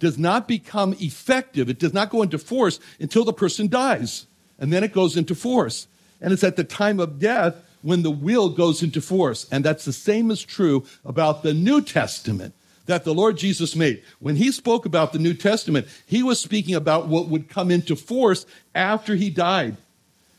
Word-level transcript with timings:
does 0.00 0.18
not 0.18 0.48
become 0.48 0.94
effective. 0.98 1.68
It 1.68 1.78
does 1.78 1.94
not 1.94 2.10
go 2.10 2.22
into 2.22 2.38
force 2.38 2.80
until 2.98 3.24
the 3.24 3.32
person 3.32 3.68
dies. 3.68 4.26
And 4.58 4.72
then 4.72 4.82
it 4.82 4.92
goes 4.92 5.16
into 5.16 5.34
force. 5.34 5.86
And 6.20 6.32
it's 6.32 6.44
at 6.44 6.56
the 6.56 6.64
time 6.64 6.98
of 6.98 7.18
death 7.18 7.54
when 7.82 8.02
the 8.02 8.10
will 8.10 8.50
goes 8.50 8.82
into 8.82 9.00
force. 9.00 9.46
And 9.50 9.64
that's 9.64 9.84
the 9.84 9.92
same 9.92 10.30
is 10.30 10.42
true 10.42 10.84
about 11.04 11.42
the 11.42 11.54
New 11.54 11.80
Testament 11.80 12.54
that 12.86 13.04
the 13.04 13.14
Lord 13.14 13.36
Jesus 13.36 13.76
made. 13.76 14.02
When 14.18 14.36
he 14.36 14.50
spoke 14.50 14.84
about 14.84 15.12
the 15.12 15.18
New 15.18 15.34
Testament, 15.34 15.86
he 16.06 16.22
was 16.22 16.40
speaking 16.40 16.74
about 16.74 17.06
what 17.06 17.28
would 17.28 17.48
come 17.48 17.70
into 17.70 17.94
force 17.94 18.46
after 18.74 19.14
he 19.14 19.30
died. 19.30 19.76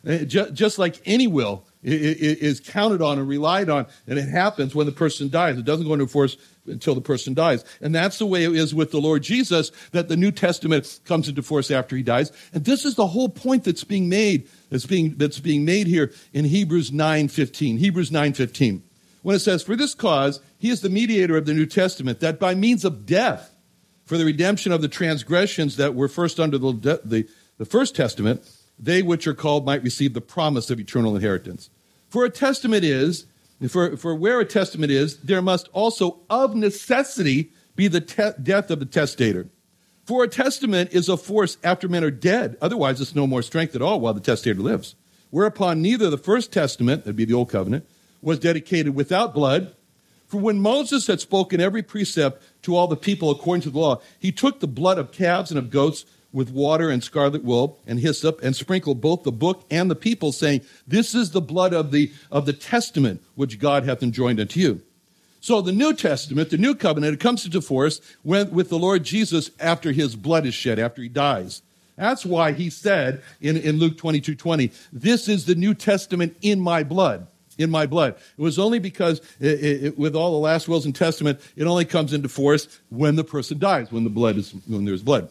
Eh, 0.05 0.25
just 0.25 0.77
like 0.77 1.01
any 1.05 1.27
will 1.27 1.63
is 1.83 2.59
counted 2.59 3.01
on 3.01 3.17
and 3.17 3.27
relied 3.27 3.69
on, 3.69 3.87
and 4.07 4.19
it 4.19 4.29
happens 4.29 4.75
when 4.75 4.85
the 4.85 4.91
person 4.91 5.29
dies. 5.29 5.57
It 5.57 5.65
doesn't 5.65 5.87
go 5.87 5.93
into 5.93 6.07
force 6.07 6.37
until 6.67 6.95
the 6.95 7.01
person 7.01 7.33
dies. 7.33 7.65
And 7.81 7.93
that's 7.93 8.19
the 8.19 8.25
way 8.25 8.43
it 8.43 8.55
is 8.55 8.75
with 8.75 8.91
the 8.91 9.01
Lord 9.01 9.23
Jesus, 9.23 9.71
that 9.91 10.07
the 10.07 10.17
New 10.17 10.31
Testament 10.31 10.99
comes 11.05 11.27
into 11.27 11.41
force 11.41 11.71
after 11.71 11.95
he 11.95 12.03
dies. 12.03 12.31
And 12.53 12.65
this 12.65 12.85
is 12.85 12.95
the 12.95 13.07
whole 13.07 13.29
point 13.29 13.63
that's 13.63 13.83
being 13.83 14.09
made, 14.09 14.47
that's 14.69 14.85
being, 14.85 15.15
that's 15.17 15.39
being 15.39 15.65
made 15.65 15.87
here 15.87 16.11
in 16.33 16.45
Hebrews 16.45 16.91
9.15. 16.91 17.79
Hebrews 17.79 18.11
9.15. 18.11 18.81
When 19.23 19.35
it 19.35 19.39
says, 19.39 19.63
For 19.63 19.75
this 19.75 19.93
cause, 19.93 20.39
he 20.57 20.69
is 20.69 20.81
the 20.81 20.89
mediator 20.89 21.37
of 21.37 21.45
the 21.45 21.53
New 21.53 21.65
Testament, 21.65 22.19
that 22.19 22.39
by 22.39 22.55
means 22.55 22.85
of 22.85 23.05
death, 23.05 23.55
for 24.05 24.17
the 24.17 24.25
redemption 24.25 24.71
of 24.71 24.81
the 24.81 24.87
transgressions 24.87 25.77
that 25.77 25.95
were 25.95 26.07
first 26.07 26.39
under 26.39 26.57
the, 26.57 26.99
the, 27.03 27.27
the 27.57 27.65
first 27.65 27.95
testament, 27.95 28.43
they 28.81 29.01
which 29.01 29.27
are 29.27 29.33
called 29.33 29.65
might 29.65 29.83
receive 29.83 30.13
the 30.13 30.21
promise 30.21 30.69
of 30.69 30.79
eternal 30.79 31.15
inheritance. 31.15 31.69
For 32.09 32.25
a 32.25 32.29
testament 32.29 32.83
is 32.83 33.27
for, 33.69 33.95
for 33.95 34.15
where 34.15 34.39
a 34.39 34.45
testament 34.45 34.91
is, 34.91 35.17
there 35.17 35.41
must 35.41 35.69
also 35.71 36.19
of 36.29 36.55
necessity 36.55 37.51
be 37.75 37.87
the 37.87 38.01
te- 38.01 38.41
death 38.41 38.71
of 38.71 38.79
the 38.79 38.85
testator. 38.85 39.49
For 40.03 40.23
a 40.23 40.27
testament 40.27 40.91
is 40.93 41.07
of 41.07 41.21
force 41.21 41.57
after 41.63 41.87
men 41.87 42.03
are 42.03 42.11
dead. 42.11 42.57
Otherwise, 42.59 42.99
it's 42.99 43.15
no 43.15 43.27
more 43.27 43.43
strength 43.43 43.75
at 43.75 43.81
all 43.81 43.99
while 43.99 44.15
the 44.15 44.19
testator 44.19 44.59
lives. 44.59 44.95
Whereupon 45.29 45.81
neither 45.81 46.09
the 46.09 46.17
first 46.17 46.51
testament, 46.51 47.03
that'd 47.03 47.15
be 47.15 47.25
the 47.25 47.35
old 47.35 47.49
covenant, 47.49 47.87
was 48.21 48.39
dedicated 48.39 48.95
without 48.95 49.33
blood. 49.33 49.75
For 50.27 50.39
when 50.39 50.59
Moses 50.59 51.07
had 51.07 51.21
spoken 51.21 51.61
every 51.61 51.83
precept 51.83 52.43
to 52.63 52.75
all 52.75 52.87
the 52.87 52.97
people 52.97 53.29
according 53.29 53.61
to 53.63 53.69
the 53.69 53.79
law, 53.79 54.01
he 54.19 54.31
took 54.31 54.59
the 54.59 54.67
blood 54.67 54.97
of 54.97 55.11
calves 55.11 55.51
and 55.51 55.57
of 55.59 55.69
goats 55.69 56.05
with 56.33 56.51
water 56.51 56.89
and 56.89 57.03
scarlet 57.03 57.43
wool 57.43 57.79
and 57.85 57.99
hyssop 57.99 58.41
and 58.41 58.55
sprinkle 58.55 58.95
both 58.95 59.23
the 59.23 59.31
book 59.31 59.65
and 59.69 59.89
the 59.89 59.95
people 59.95 60.31
saying 60.31 60.61
this 60.87 61.13
is 61.13 61.31
the 61.31 61.41
blood 61.41 61.73
of 61.73 61.91
the 61.91 62.11
of 62.31 62.45
the 62.45 62.53
testament 62.53 63.21
which 63.35 63.59
god 63.59 63.83
hath 63.83 64.03
enjoined 64.03 64.39
unto 64.39 64.59
you 64.59 64.81
so 65.39 65.61
the 65.61 65.71
new 65.71 65.93
testament 65.93 66.49
the 66.49 66.57
new 66.57 66.75
covenant 66.75 67.13
it 67.13 67.19
comes 67.19 67.45
into 67.45 67.61
force 67.61 68.01
when, 68.23 68.49
with 68.51 68.69
the 68.69 68.79
lord 68.79 69.03
jesus 69.03 69.51
after 69.59 69.91
his 69.91 70.15
blood 70.15 70.45
is 70.45 70.53
shed 70.53 70.79
after 70.79 71.01
he 71.01 71.09
dies 71.09 71.61
that's 71.97 72.25
why 72.25 72.51
he 72.51 72.69
said 72.69 73.21
in, 73.41 73.57
in 73.57 73.77
luke 73.77 73.97
22 73.97 74.35
20 74.35 74.71
this 74.93 75.27
is 75.27 75.45
the 75.45 75.55
new 75.55 75.73
testament 75.73 76.35
in 76.41 76.59
my 76.59 76.83
blood 76.83 77.27
in 77.57 77.69
my 77.69 77.85
blood. 77.85 78.15
It 78.37 78.41
was 78.41 78.57
only 78.57 78.79
because 78.79 79.19
it, 79.39 79.83
it, 79.83 79.97
with 79.97 80.15
all 80.15 80.31
the 80.31 80.37
last 80.37 80.67
wills 80.67 80.85
and 80.85 80.95
testament, 80.95 81.39
it 81.55 81.65
only 81.65 81.85
comes 81.85 82.13
into 82.13 82.29
force 82.29 82.79
when 82.89 83.15
the 83.15 83.23
person 83.23 83.59
dies, 83.59 83.91
when 83.91 84.03
the 84.03 84.09
blood 84.09 84.37
is 84.37 84.53
when 84.67 84.85
there's 84.85 85.03
blood. 85.03 85.29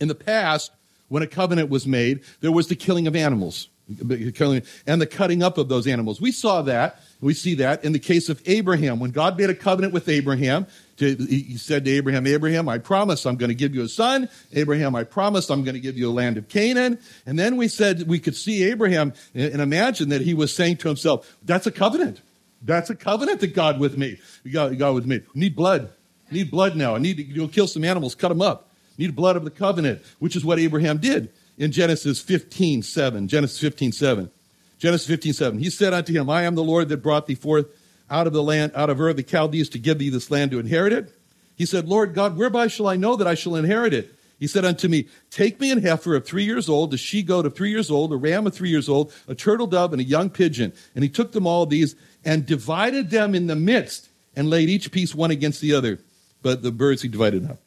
In 0.00 0.08
the 0.08 0.14
past, 0.14 0.72
when 1.08 1.22
a 1.22 1.26
covenant 1.26 1.70
was 1.70 1.86
made, 1.86 2.20
there 2.40 2.52
was 2.52 2.68
the 2.68 2.76
killing 2.76 3.06
of 3.06 3.16
animals 3.16 3.68
and 3.88 5.00
the 5.00 5.08
cutting 5.10 5.42
up 5.42 5.56
of 5.56 5.68
those 5.68 5.86
animals. 5.86 6.20
We 6.20 6.30
saw 6.30 6.62
that. 6.62 7.00
We 7.20 7.32
see 7.32 7.54
that 7.54 7.84
in 7.84 7.92
the 7.92 7.98
case 7.98 8.28
of 8.28 8.40
Abraham. 8.46 9.00
When 9.00 9.10
God 9.10 9.38
made 9.38 9.48
a 9.48 9.54
covenant 9.54 9.94
with 9.94 10.08
Abraham, 10.08 10.66
he 10.98 11.56
said 11.56 11.84
to 11.86 11.90
Abraham, 11.90 12.26
Abraham, 12.26 12.68
I 12.68 12.78
promise 12.78 13.24
I'm 13.24 13.36
going 13.36 13.48
to 13.48 13.54
give 13.54 13.74
you 13.74 13.82
a 13.82 13.88
son. 13.88 14.28
Abraham, 14.52 14.94
I 14.94 15.04
promise 15.04 15.48
I'm 15.48 15.64
going 15.64 15.74
to 15.74 15.80
give 15.80 15.96
you 15.96 16.10
a 16.10 16.12
land 16.12 16.36
of 16.36 16.48
Canaan. 16.48 16.98
And 17.24 17.38
then 17.38 17.56
we 17.56 17.68
said 17.68 18.06
we 18.06 18.18
could 18.18 18.36
see 18.36 18.64
Abraham 18.64 19.14
and 19.34 19.62
imagine 19.62 20.10
that 20.10 20.20
he 20.20 20.34
was 20.34 20.54
saying 20.54 20.76
to 20.78 20.88
himself, 20.88 21.36
that's 21.42 21.66
a 21.66 21.72
covenant. 21.72 22.20
That's 22.60 22.90
a 22.90 22.94
covenant 22.94 23.40
that 23.40 23.54
God 23.54 23.80
with 23.80 23.96
me. 23.96 24.20
God, 24.52 24.78
God 24.78 24.94
with 24.94 25.06
me. 25.06 25.22
need 25.34 25.56
blood. 25.56 25.90
need 26.30 26.50
blood 26.50 26.76
now. 26.76 26.94
I 26.94 26.98
need 26.98 27.16
to 27.16 27.38
know, 27.38 27.48
kill 27.48 27.68
some 27.68 27.84
animals, 27.84 28.14
cut 28.14 28.28
them 28.28 28.42
up 28.42 28.67
need 28.98 29.16
blood 29.16 29.36
of 29.36 29.44
the 29.44 29.50
covenant, 29.50 30.02
which 30.18 30.36
is 30.36 30.44
what 30.44 30.58
Abraham 30.58 30.98
did 30.98 31.30
in 31.56 31.72
Genesis 31.72 32.20
15, 32.20 32.82
7. 32.82 33.28
Genesis 33.28 33.58
15, 33.58 33.92
7. 33.92 34.30
Genesis 34.78 35.06
15, 35.06 35.32
7. 35.32 35.58
He 35.58 35.70
said 35.70 35.92
unto 35.92 36.12
him, 36.12 36.30
I 36.30 36.42
am 36.42 36.54
the 36.54 36.64
Lord 36.64 36.88
that 36.88 36.98
brought 36.98 37.26
thee 37.26 37.34
forth 37.34 37.66
out 38.10 38.26
of 38.26 38.32
the 38.32 38.42
land, 38.42 38.72
out 38.74 38.90
of 38.90 39.00
Ur 39.00 39.12
the 39.12 39.22
Chaldees 39.22 39.68
to 39.70 39.78
give 39.78 39.98
thee 39.98 40.10
this 40.10 40.30
land 40.30 40.52
to 40.52 40.58
inherit 40.58 40.92
it. 40.92 41.12
He 41.56 41.66
said, 41.66 41.88
Lord 41.88 42.14
God, 42.14 42.36
whereby 42.36 42.68
shall 42.68 42.86
I 42.86 42.96
know 42.96 43.16
that 43.16 43.26
I 43.26 43.34
shall 43.34 43.56
inherit 43.56 43.92
it? 43.92 44.14
He 44.38 44.46
said 44.46 44.64
unto 44.64 44.86
me, 44.86 45.08
Take 45.30 45.60
me 45.60 45.72
an 45.72 45.82
heifer 45.82 46.14
of 46.14 46.24
three 46.24 46.44
years 46.44 46.68
old, 46.68 46.94
a 46.94 46.96
she 46.96 47.24
goat 47.24 47.44
of 47.44 47.56
three 47.56 47.70
years 47.70 47.90
old, 47.90 48.12
a 48.12 48.16
ram 48.16 48.46
of 48.46 48.54
three 48.54 48.70
years 48.70 48.88
old, 48.88 49.12
a 49.26 49.34
turtle 49.34 49.66
dove, 49.66 49.92
and 49.92 50.00
a 50.00 50.04
young 50.04 50.30
pigeon. 50.30 50.72
And 50.94 51.02
he 51.02 51.10
took 51.10 51.32
them 51.32 51.46
all 51.46 51.66
these 51.66 51.96
and 52.24 52.46
divided 52.46 53.10
them 53.10 53.34
in 53.34 53.48
the 53.48 53.56
midst 53.56 54.08
and 54.36 54.48
laid 54.48 54.68
each 54.68 54.92
piece 54.92 55.14
one 55.14 55.32
against 55.32 55.60
the 55.60 55.74
other. 55.74 55.98
But 56.40 56.62
the 56.62 56.70
birds 56.70 57.02
he 57.02 57.08
divided 57.08 57.50
up. 57.50 57.58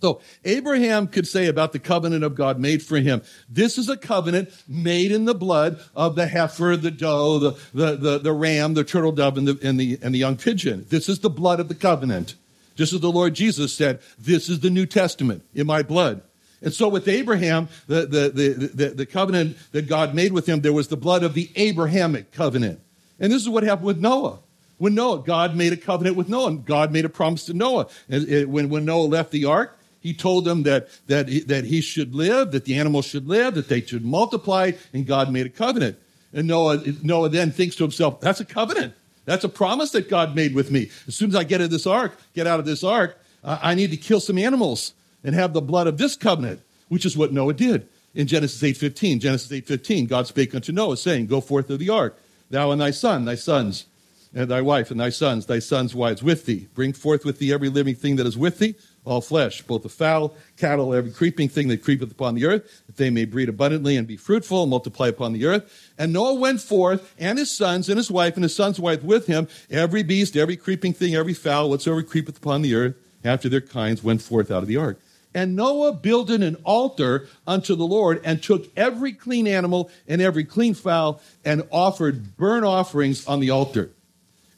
So 0.00 0.20
Abraham 0.44 1.06
could 1.06 1.26
say 1.26 1.46
about 1.46 1.72
the 1.72 1.78
covenant 1.78 2.24
of 2.24 2.34
God 2.34 2.58
made 2.58 2.82
for 2.82 2.98
him, 2.98 3.22
this 3.48 3.78
is 3.78 3.88
a 3.88 3.96
covenant 3.96 4.50
made 4.68 5.12
in 5.12 5.24
the 5.24 5.34
blood 5.34 5.80
of 5.96 6.14
the 6.14 6.26
heifer, 6.26 6.76
the 6.76 6.90
doe, 6.90 7.38
the, 7.38 7.50
the, 7.72 7.96
the, 7.96 8.18
the 8.18 8.32
ram, 8.32 8.74
the 8.74 8.84
turtle 8.84 9.12
dove, 9.12 9.38
and 9.38 9.48
the, 9.48 9.58
and, 9.62 9.80
the, 9.80 9.98
and 10.02 10.14
the 10.14 10.18
young 10.18 10.36
pigeon. 10.36 10.84
This 10.90 11.08
is 11.08 11.20
the 11.20 11.30
blood 11.30 11.58
of 11.58 11.68
the 11.68 11.74
covenant. 11.74 12.34
Just 12.76 12.92
as 12.92 13.00
the 13.00 13.10
Lord 13.10 13.34
Jesus 13.34 13.74
said, 13.74 14.00
this 14.18 14.48
is 14.48 14.60
the 14.60 14.70
New 14.70 14.84
Testament 14.84 15.42
in 15.54 15.66
my 15.66 15.82
blood. 15.82 16.22
And 16.60 16.72
so 16.72 16.88
with 16.88 17.08
Abraham, 17.08 17.68
the, 17.86 18.06
the, 18.06 18.30
the, 18.30 18.70
the, 18.74 18.88
the 18.90 19.06
covenant 19.06 19.56
that 19.72 19.86
God 19.88 20.14
made 20.14 20.32
with 20.32 20.46
him, 20.46 20.60
there 20.60 20.72
was 20.72 20.88
the 20.88 20.96
blood 20.96 21.22
of 21.22 21.34
the 21.34 21.50
Abrahamic 21.56 22.32
covenant. 22.32 22.80
And 23.20 23.32
this 23.32 23.42
is 23.42 23.48
what 23.48 23.62
happened 23.62 23.86
with 23.86 24.00
Noah. 24.00 24.40
When 24.78 24.94
Noah, 24.94 25.22
God 25.22 25.54
made 25.54 25.72
a 25.72 25.76
covenant 25.76 26.16
with 26.16 26.28
Noah, 26.28 26.56
God 26.56 26.90
made 26.90 27.04
a 27.04 27.08
promise 27.08 27.44
to 27.46 27.54
Noah. 27.54 27.86
And 28.08 28.52
when, 28.52 28.70
when 28.70 28.84
Noah 28.84 29.06
left 29.06 29.30
the 29.30 29.44
ark, 29.44 29.78
he 30.04 30.12
told 30.12 30.44
them 30.44 30.64
that, 30.64 30.88
that, 31.06 31.28
he, 31.28 31.40
that 31.40 31.64
he 31.64 31.80
should 31.80 32.14
live, 32.14 32.52
that 32.52 32.66
the 32.66 32.76
animals 32.76 33.06
should 33.06 33.26
live, 33.26 33.54
that 33.54 33.68
they 33.68 33.80
should 33.80 34.04
multiply, 34.04 34.72
and 34.92 35.06
God 35.06 35.32
made 35.32 35.46
a 35.46 35.48
covenant. 35.48 35.98
And 36.34 36.46
Noah, 36.46 36.82
Noah 37.02 37.30
then 37.30 37.50
thinks 37.50 37.74
to 37.76 37.84
himself, 37.84 38.20
that's 38.20 38.38
a 38.38 38.44
covenant. 38.44 38.92
That's 39.24 39.44
a 39.44 39.48
promise 39.48 39.92
that 39.92 40.10
God 40.10 40.36
made 40.36 40.54
with 40.54 40.70
me. 40.70 40.90
As 41.08 41.14
soon 41.14 41.30
as 41.30 41.36
I 41.36 41.42
get 41.42 41.62
of 41.62 41.70
this 41.70 41.86
ark, 41.86 42.18
get 42.34 42.46
out 42.46 42.60
of 42.60 42.66
this 42.66 42.84
ark, 42.84 43.18
I 43.42 43.74
need 43.74 43.92
to 43.92 43.96
kill 43.96 44.20
some 44.20 44.36
animals 44.36 44.92
and 45.24 45.34
have 45.34 45.54
the 45.54 45.62
blood 45.62 45.86
of 45.86 45.96
this 45.96 46.16
covenant, 46.16 46.60
which 46.88 47.06
is 47.06 47.16
what 47.16 47.32
Noah 47.32 47.54
did 47.54 47.88
in 48.14 48.26
Genesis 48.26 48.62
8:15. 48.62 49.20
Genesis 49.20 49.50
8:15, 49.50 50.06
God 50.06 50.26
spake 50.26 50.54
unto 50.54 50.70
Noah, 50.70 50.98
saying, 50.98 51.28
Go 51.28 51.40
forth 51.40 51.70
of 51.70 51.78
the 51.78 51.88
ark, 51.88 52.18
thou 52.50 52.72
and 52.72 52.80
thy 52.80 52.90
son, 52.90 53.24
thy 53.24 53.36
sons, 53.36 53.86
and 54.34 54.50
thy 54.50 54.60
wife 54.60 54.90
and 54.90 55.00
thy 55.00 55.08
sons, 55.08 55.46
thy 55.46 55.60
sons' 55.60 55.94
wives 55.94 56.22
with 56.22 56.44
thee. 56.44 56.68
Bring 56.74 56.92
forth 56.92 57.24
with 57.24 57.38
thee 57.38 57.54
every 57.54 57.70
living 57.70 57.94
thing 57.94 58.16
that 58.16 58.26
is 58.26 58.36
with 58.36 58.58
thee, 58.58 58.74
all 59.04 59.20
flesh, 59.20 59.62
both 59.62 59.82
the 59.82 59.88
fowl, 59.88 60.34
cattle, 60.56 60.94
every 60.94 61.10
creeping 61.10 61.48
thing 61.48 61.68
that 61.68 61.82
creepeth 61.82 62.10
upon 62.10 62.34
the 62.34 62.46
earth, 62.46 62.82
that 62.86 62.96
they 62.96 63.10
may 63.10 63.24
breed 63.24 63.48
abundantly 63.48 63.96
and 63.96 64.06
be 64.06 64.16
fruitful 64.16 64.62
and 64.62 64.70
multiply 64.70 65.08
upon 65.08 65.32
the 65.32 65.46
earth. 65.46 65.92
And 65.98 66.12
Noah 66.12 66.34
went 66.34 66.60
forth, 66.60 67.14
and 67.18 67.38
his 67.38 67.56
sons, 67.56 67.88
and 67.88 67.98
his 67.98 68.10
wife, 68.10 68.34
and 68.34 68.42
his 68.42 68.56
son's 68.56 68.80
wife 68.80 69.02
with 69.02 69.26
him, 69.26 69.48
every 69.70 70.02
beast, 70.02 70.36
every 70.36 70.56
creeping 70.56 70.94
thing, 70.94 71.14
every 71.14 71.34
fowl, 71.34 71.70
whatsoever 71.70 72.02
creepeth 72.02 72.38
upon 72.38 72.62
the 72.62 72.74
earth, 72.74 72.94
after 73.22 73.48
their 73.48 73.60
kinds, 73.60 74.02
went 74.02 74.22
forth 74.22 74.50
out 74.50 74.62
of 74.62 74.68
the 74.68 74.76
ark. 74.76 74.98
And 75.34 75.56
Noah 75.56 75.92
builded 75.92 76.42
an 76.42 76.56
altar 76.62 77.26
unto 77.46 77.74
the 77.74 77.86
Lord 77.86 78.20
and 78.24 78.40
took 78.40 78.70
every 78.76 79.12
clean 79.12 79.48
animal 79.48 79.90
and 80.06 80.22
every 80.22 80.44
clean 80.44 80.74
fowl 80.74 81.20
and 81.44 81.66
offered 81.72 82.36
burnt 82.36 82.64
offerings 82.64 83.26
on 83.26 83.40
the 83.40 83.50
altar. 83.50 83.90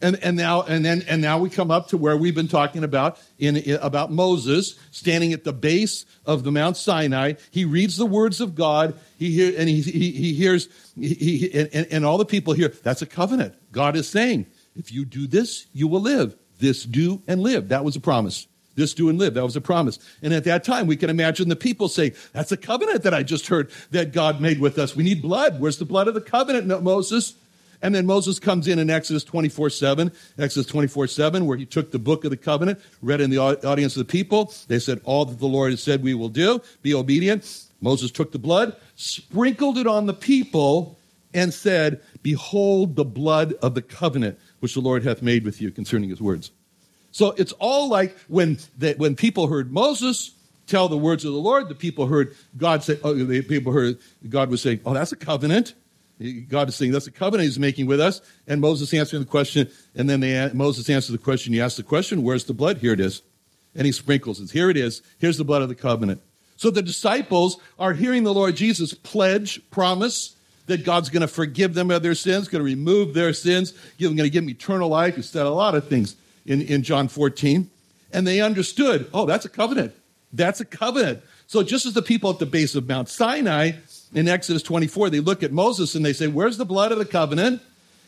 And, 0.02 0.22
and 0.22 0.36
now 0.36 0.62
and 0.62 0.84
then 0.84 1.02
and 1.08 1.22
now 1.22 1.38
we 1.38 1.48
come 1.48 1.70
up 1.70 1.88
to 1.88 1.96
where 1.96 2.16
we've 2.16 2.34
been 2.34 2.48
talking 2.48 2.84
about 2.84 3.18
in, 3.38 3.78
about 3.80 4.12
Moses 4.12 4.78
standing 4.90 5.32
at 5.32 5.44
the 5.44 5.52
base 5.54 6.04
of 6.26 6.44
the 6.44 6.52
Mount 6.52 6.76
Sinai. 6.76 7.34
He 7.50 7.64
reads 7.64 7.96
the 7.96 8.06
words 8.06 8.40
of 8.40 8.54
God. 8.54 8.98
He 9.18 9.30
hear, 9.30 9.54
and 9.58 9.68
he, 9.68 9.80
he, 9.80 10.10
he 10.10 10.34
hears 10.34 10.68
he, 10.98 11.14
he 11.14 11.54
and, 11.54 11.86
and 11.90 12.04
all 12.04 12.18
the 12.18 12.26
people 12.26 12.52
hear. 12.52 12.68
That's 12.68 13.00
a 13.00 13.06
covenant. 13.06 13.54
God 13.72 13.96
is 13.96 14.08
saying, 14.08 14.46
if 14.74 14.92
you 14.92 15.04
do 15.04 15.26
this, 15.26 15.66
you 15.72 15.88
will 15.88 16.00
live. 16.00 16.36
This 16.58 16.84
do 16.84 17.22
and 17.26 17.40
live. 17.40 17.68
That 17.68 17.84
was 17.84 17.96
a 17.96 18.00
promise. 18.00 18.46
This 18.74 18.92
do 18.92 19.08
and 19.08 19.18
live. 19.18 19.34
That 19.34 19.44
was 19.44 19.56
a 19.56 19.60
promise. 19.60 19.98
And 20.22 20.34
at 20.34 20.44
that 20.44 20.62
time, 20.62 20.86
we 20.86 20.96
can 20.96 21.08
imagine 21.08 21.48
the 21.48 21.56
people 21.56 21.88
say, 21.88 22.12
That's 22.32 22.52
a 22.52 22.56
covenant 22.56 23.02
that 23.04 23.14
I 23.14 23.22
just 23.22 23.48
heard 23.48 23.70
that 23.90 24.12
God 24.12 24.40
made 24.40 24.60
with 24.60 24.78
us. 24.78 24.94
We 24.94 25.02
need 25.02 25.22
blood. 25.22 25.60
Where's 25.60 25.78
the 25.78 25.86
blood 25.86 26.08
of 26.08 26.14
the 26.14 26.20
covenant, 26.20 26.82
Moses? 26.82 27.34
And 27.82 27.94
then 27.94 28.06
Moses 28.06 28.38
comes 28.38 28.68
in 28.68 28.78
in 28.78 28.90
Exodus 28.90 29.24
24 29.24 29.70
7, 29.70 30.12
Exodus 30.38 30.66
24 30.66 31.06
7, 31.06 31.46
where 31.46 31.56
he 31.56 31.66
took 31.66 31.90
the 31.90 31.98
book 31.98 32.24
of 32.24 32.30
the 32.30 32.36
covenant, 32.36 32.80
read 33.02 33.20
in 33.20 33.30
the 33.30 33.38
audience 33.38 33.96
of 33.96 34.06
the 34.06 34.10
people. 34.10 34.52
They 34.68 34.78
said, 34.78 35.00
All 35.04 35.24
that 35.24 35.38
the 35.38 35.46
Lord 35.46 35.72
has 35.72 35.82
said 35.82 36.02
we 36.02 36.14
will 36.14 36.28
do, 36.28 36.60
be 36.82 36.94
obedient. 36.94 37.64
Moses 37.80 38.10
took 38.10 38.32
the 38.32 38.38
blood, 38.38 38.76
sprinkled 38.94 39.78
it 39.78 39.86
on 39.86 40.06
the 40.06 40.14
people, 40.14 40.98
and 41.34 41.52
said, 41.52 42.00
Behold 42.22 42.96
the 42.96 43.04
blood 43.04 43.54
of 43.62 43.74
the 43.74 43.82
covenant 43.82 44.38
which 44.60 44.74
the 44.74 44.80
Lord 44.80 45.04
hath 45.04 45.22
made 45.22 45.44
with 45.44 45.60
you 45.60 45.70
concerning 45.70 46.10
his 46.10 46.20
words. 46.20 46.50
So 47.12 47.32
it's 47.32 47.52
all 47.52 47.88
like 47.88 48.16
when, 48.28 48.58
the, 48.76 48.94
when 48.94 49.16
people 49.16 49.46
heard 49.46 49.72
Moses 49.72 50.32
tell 50.66 50.88
the 50.88 50.98
words 50.98 51.24
of 51.24 51.32
the 51.32 51.38
Lord, 51.38 51.68
the 51.68 51.74
people 51.74 52.06
heard 52.06 52.34
God 52.56 52.82
say, 52.82 52.98
oh, 53.02 53.14
the 53.14 53.42
people 53.42 53.72
heard 53.72 53.98
God 54.28 54.50
was 54.50 54.60
saying, 54.62 54.80
Oh, 54.84 54.94
that's 54.94 55.12
a 55.12 55.16
covenant. 55.16 55.74
God 56.48 56.68
is 56.68 56.74
saying 56.74 56.92
that's 56.92 57.06
a 57.06 57.12
covenant 57.12 57.46
he's 57.46 57.58
making 57.58 57.86
with 57.86 58.00
us. 58.00 58.20
And 58.46 58.60
Moses 58.60 58.92
answering 58.94 59.22
the 59.22 59.28
question, 59.28 59.68
and 59.94 60.08
then 60.08 60.20
they, 60.20 60.50
Moses 60.54 60.88
answers 60.88 61.12
the 61.12 61.22
question. 61.22 61.52
He 61.52 61.60
asks 61.60 61.76
the 61.76 61.82
question, 61.82 62.22
Where's 62.22 62.44
the 62.44 62.54
blood? 62.54 62.78
Here 62.78 62.92
it 62.92 63.00
is. 63.00 63.22
And 63.74 63.84
he 63.84 63.92
sprinkles 63.92 64.40
it. 64.40 64.50
Here 64.50 64.70
it 64.70 64.76
is. 64.76 65.02
Here's 65.18 65.36
the 65.36 65.44
blood 65.44 65.62
of 65.62 65.68
the 65.68 65.74
covenant. 65.74 66.22
So 66.56 66.70
the 66.70 66.82
disciples 66.82 67.58
are 67.78 67.92
hearing 67.92 68.24
the 68.24 68.32
Lord 68.32 68.56
Jesus 68.56 68.94
pledge, 68.94 69.60
promise 69.70 70.34
that 70.66 70.84
God's 70.84 71.10
going 71.10 71.20
to 71.20 71.28
forgive 71.28 71.74
them 71.74 71.90
of 71.90 72.02
their 72.02 72.14
sins, 72.14 72.48
going 72.48 72.60
to 72.60 72.64
remove 72.64 73.12
their 73.12 73.32
sins, 73.34 73.72
going 74.00 74.16
to 74.16 74.30
give 74.30 74.42
them 74.42 74.50
eternal 74.50 74.88
life. 74.88 75.16
He 75.16 75.22
said 75.22 75.46
a 75.46 75.50
lot 75.50 75.74
of 75.74 75.86
things 75.88 76.16
in, 76.46 76.62
in 76.62 76.82
John 76.82 77.08
14. 77.08 77.70
And 78.12 78.26
they 78.26 78.40
understood, 78.40 79.08
oh, 79.12 79.26
that's 79.26 79.44
a 79.44 79.50
covenant. 79.50 79.94
That's 80.32 80.60
a 80.60 80.64
covenant. 80.64 81.22
So 81.46 81.62
just 81.62 81.86
as 81.86 81.92
the 81.92 82.02
people 82.02 82.30
at 82.30 82.38
the 82.38 82.46
base 82.46 82.74
of 82.74 82.88
Mount 82.88 83.08
Sinai 83.08 83.72
in 84.16 84.28
Exodus 84.28 84.62
24, 84.62 85.10
they 85.10 85.20
look 85.20 85.42
at 85.42 85.52
Moses 85.52 85.94
and 85.94 86.04
they 86.04 86.14
say, 86.14 86.26
Where's 86.26 86.56
the 86.56 86.64
blood 86.64 86.90
of 86.90 86.98
the 86.98 87.04
covenant? 87.04 87.60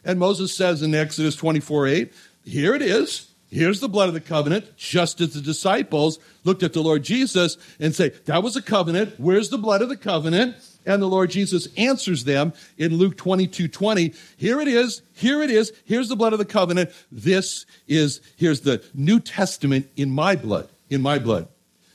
And 0.04 0.18
Moses 0.18 0.56
says 0.56 0.82
in 0.82 0.94
Exodus 0.94 1.36
24 1.36 1.86
8, 1.86 2.12
Here 2.44 2.74
it 2.74 2.82
is. 2.82 3.28
Here's 3.50 3.80
the 3.80 3.88
blood 3.88 4.08
of 4.08 4.14
the 4.14 4.20
covenant, 4.20 4.76
just 4.76 5.20
as 5.20 5.34
the 5.34 5.40
disciples 5.40 6.18
looked 6.44 6.62
at 6.62 6.72
the 6.72 6.82
Lord 6.82 7.02
Jesus 7.02 7.58
and 7.78 7.94
say, 7.94 8.08
That 8.24 8.42
was 8.42 8.56
a 8.56 8.62
covenant. 8.62 9.14
Where's 9.18 9.50
the 9.50 9.58
blood 9.58 9.82
of 9.82 9.90
the 9.90 9.98
covenant? 9.98 10.56
And 10.86 11.02
the 11.02 11.06
Lord 11.06 11.28
Jesus 11.28 11.68
answers 11.76 12.24
them 12.24 12.54
in 12.78 12.96
Luke 12.96 13.18
22 13.18 13.68
20. 13.68 14.14
Here 14.38 14.60
it 14.62 14.68
is. 14.68 15.02
Here 15.12 15.42
it 15.42 15.50
is. 15.50 15.74
Here's 15.84 16.08
the 16.08 16.16
blood 16.16 16.32
of 16.32 16.38
the 16.38 16.46
covenant. 16.46 16.90
This 17.12 17.66
is, 17.86 18.22
here's 18.38 18.62
the 18.62 18.82
New 18.94 19.20
Testament 19.20 19.90
in 19.94 20.10
my 20.10 20.36
blood, 20.36 20.70
in 20.88 21.02
my 21.02 21.18
blood. 21.18 21.48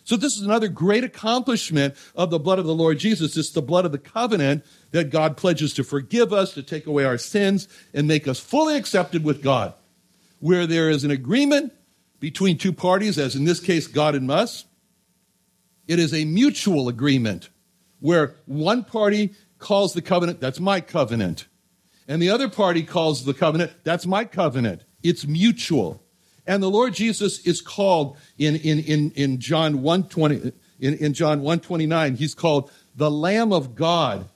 So 0.04 0.18
this 0.18 0.36
is 0.36 0.42
another 0.42 0.68
great 0.68 1.04
accomplishment 1.04 1.96
of 2.16 2.30
the 2.30 2.40
blood 2.40 2.60
of 2.60 2.66
the 2.66 2.76
Lord 2.76 3.00
Jesus. 3.00 3.38
It's 3.38 3.52
the 3.52 3.62
blood 3.62 3.86
of 3.86 3.92
the 3.92 3.98
covenant 3.98 4.66
that 4.92 5.10
God 5.10 5.38
pledges 5.38 5.74
to 5.76 5.84
forgive 5.84 6.34
us, 6.34 6.54
to 6.54 6.64
take 6.64 6.86
away 6.86 7.06
our 7.06 7.18
sins, 7.18 7.68
and 7.94 8.08
make 8.08 8.28
us 8.28 8.40
fully 8.40 8.76
accepted 8.76 9.24
with 9.24 9.42
God. 9.42 9.74
Where 10.40 10.68
there 10.68 10.90
is 10.90 11.06
an 11.06 11.12
agreement 11.12 11.74
between 12.20 12.58
two 12.58 12.74
parties, 12.74 13.18
as 13.18 13.36
in 13.36 13.46
this 13.46 13.62
case, 13.62 13.88
God 13.88 14.16
and 14.16 14.30
us, 14.30 14.66
it 15.88 16.00
is 16.00 16.14
a 16.14 16.26
mutual 16.26 16.90
agreement 16.90 17.50
where 18.00 18.36
one 18.46 18.84
party 18.84 19.34
calls 19.58 19.94
the 19.94 20.02
covenant, 20.02 20.42
that's 20.42 20.60
my 20.60 20.82
covenant. 20.82 21.48
And 22.06 22.22
the 22.22 22.30
other 22.30 22.50
party 22.50 22.84
calls 22.84 23.24
the 23.24 23.34
covenant, 23.34 23.72
that's 23.86 24.06
my 24.06 24.26
covenant. 24.26 24.84
It's 25.02 25.26
mutual. 25.26 26.03
And 26.46 26.62
the 26.62 26.70
Lord 26.70 26.94
Jesus 26.94 27.40
is 27.46 27.62
called 27.62 28.18
in, 28.38 28.56
in, 28.56 28.80
in, 28.80 29.12
in 29.12 29.40
John 29.40 29.82
120, 29.82 30.52
in, 30.80 30.94
in 30.96 31.14
John 31.14 31.40
129, 31.40 32.16
he's 32.16 32.36
called 32.36 32.72
the 32.96 33.10
Lamb 33.10 33.54
of 33.54 33.76
God. 33.76 34.30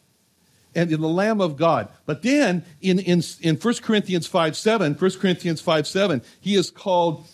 And 0.75 0.91
in 0.91 1.01
the 1.01 1.07
Lamb 1.07 1.41
of 1.41 1.57
God. 1.57 1.89
But 2.05 2.21
then 2.21 2.63
in, 2.81 2.99
in, 2.99 3.23
in 3.41 3.55
1 3.55 3.73
Corinthians 3.75 4.27
5 4.27 4.55
7, 4.55 4.93
1 4.93 5.11
Corinthians 5.13 5.59
5 5.59 5.87
7, 5.87 6.21
he 6.39 6.55
is 6.55 6.69
called 6.69 7.25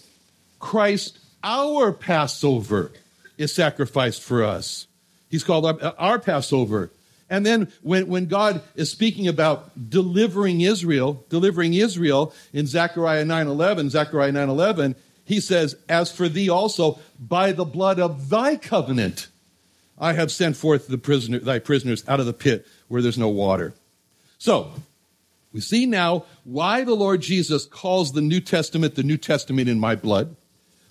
Christ 0.60 1.20
our 1.44 1.92
Passover 1.92 2.92
is 3.38 3.54
sacrificed 3.54 4.22
for 4.22 4.44
us. 4.44 4.88
He's 5.30 5.44
called 5.44 5.66
our, 5.66 5.94
our 5.98 6.20
Passover. 6.20 6.92
And 7.34 7.44
then 7.44 7.68
when, 7.82 8.10
when 8.10 8.28
God 8.28 8.62
is 8.76 8.92
speaking 8.92 9.28
about 9.28 9.90
delivering 9.90 10.62
Israel, 10.62 11.26
delivering 11.30 11.74
Israel 11.74 12.32
in 12.54 12.68
Zechariah 12.68 13.26
9:11, 13.26 13.90
Zechariah 13.90 14.32
9:11, 14.32 14.94
he 15.26 15.40
says, 15.40 15.76
"As 15.90 16.12
for 16.12 16.30
thee 16.30 16.48
also, 16.48 17.00
by 17.20 17.52
the 17.52 17.66
blood 17.66 18.00
of 18.00 18.30
thy 18.30 18.56
covenant, 18.56 19.30
I 19.98 20.14
have 20.14 20.32
sent 20.32 20.58
forth 20.58 20.88
the 20.88 21.00
prisoner, 21.00 21.40
thy 21.40 21.58
prisoners 21.58 22.04
out 22.08 22.20
of 22.20 22.28
the 22.28 22.34
pit 22.34 22.68
where 22.88 23.02
there's 23.02 23.18
no 23.18 23.30
water." 23.30 23.74
So, 24.38 24.72
we 25.52 25.60
see 25.60 25.88
now 25.88 26.26
why 26.44 26.84
the 26.84 26.94
Lord 26.94 27.22
Jesus 27.22 27.66
calls 27.66 28.12
the 28.12 28.22
New 28.22 28.42
Testament 28.42 28.94
the 28.94 29.02
New 29.02 29.18
Testament 29.18 29.68
in 29.68 29.80
my 29.80 29.96
blood. 29.96 30.36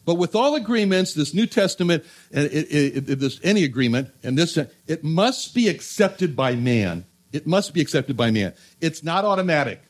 But 0.04 0.16
with 0.16 0.34
all 0.34 0.54
agreements, 0.54 1.14
this 1.14 1.32
New 1.32 1.46
Testament, 1.46 2.04
it, 2.31 3.06
this, 3.20 3.38
any 3.43 3.64
agreement, 3.64 4.10
and 4.22 4.37
this, 4.37 4.56
it 4.56 5.04
must 5.04 5.54
be 5.54 5.69
accepted 5.69 6.34
by 6.34 6.56
man. 6.56 7.04
It 7.32 7.46
must 7.46 7.72
be 7.72 7.81
accepted 7.81 8.16
by 8.16 8.31
man. 8.31 8.52
It's 8.81 9.02
not 9.02 9.25
automatic. 9.25 9.81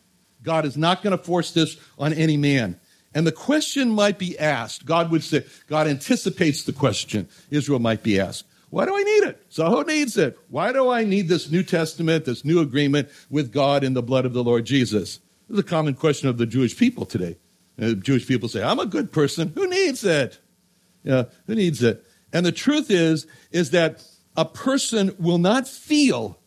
God 0.43 0.64
is 0.64 0.76
not 0.76 1.03
going 1.03 1.17
to 1.17 1.23
force 1.23 1.53
this 1.53 1.76
on 1.99 2.12
any 2.12 2.37
man. 2.37 2.79
And 3.14 3.26
the 3.26 3.32
question 3.32 3.91
might 3.91 4.19
be 4.19 4.38
asked. 4.38 4.87
God 4.87 5.11
would 5.11 5.23
say, 5.23 5.44
God 5.69 5.87
anticipates 5.87 6.65
the 6.65 6.72
question 6.72 7.29
Israel 7.51 7.79
might 7.79 8.03
be 8.03 8.19
asked. 8.19 8.44
Why 8.70 8.87
do 8.87 8.96
I 8.96 9.03
need 9.03 9.25
it? 9.25 9.44
So 9.51 9.69
who 9.69 9.84
needs 9.84 10.17
it? 10.17 10.39
Why 10.48 10.72
do 10.72 10.89
I 10.89 11.05
need 11.05 11.29
this 11.29 11.51
New 11.51 11.63
Testament, 11.63 12.25
this 12.25 12.43
new 12.43 12.60
agreement 12.60 13.10
with 13.29 13.53
God 13.53 13.84
in 13.84 13.93
the 13.93 14.03
blood 14.03 14.25
of 14.25 14.32
the 14.32 14.43
Lord 14.43 14.65
Jesus? 14.65 15.19
This 15.48 15.58
is 15.58 15.58
a 15.58 15.63
common 15.63 15.94
question 15.94 16.31
of 16.31 16.39
the 16.39 16.46
Jewish 16.46 16.77
people 16.77 17.05
today. 17.05 17.37
Uh, 17.81 17.93
Jewish 17.93 18.26
people 18.26 18.48
say, 18.48 18.62
I'm 18.62 18.79
a 18.79 18.86
good 18.86 19.12
person. 19.12 19.52
Who 19.55 19.69
needs 19.69 20.05
it? 20.05 20.38
Yeah, 21.05 21.24
who 21.46 21.55
needs 21.55 21.82
it? 21.82 22.05
And 22.32 22.46
the 22.46 22.52
truth 22.52 22.91
is, 22.91 23.26
is 23.50 23.70
that 23.70 24.05
a 24.36 24.44
person 24.44 25.14
will 25.19 25.38
not 25.38 25.69
feel 25.69 26.38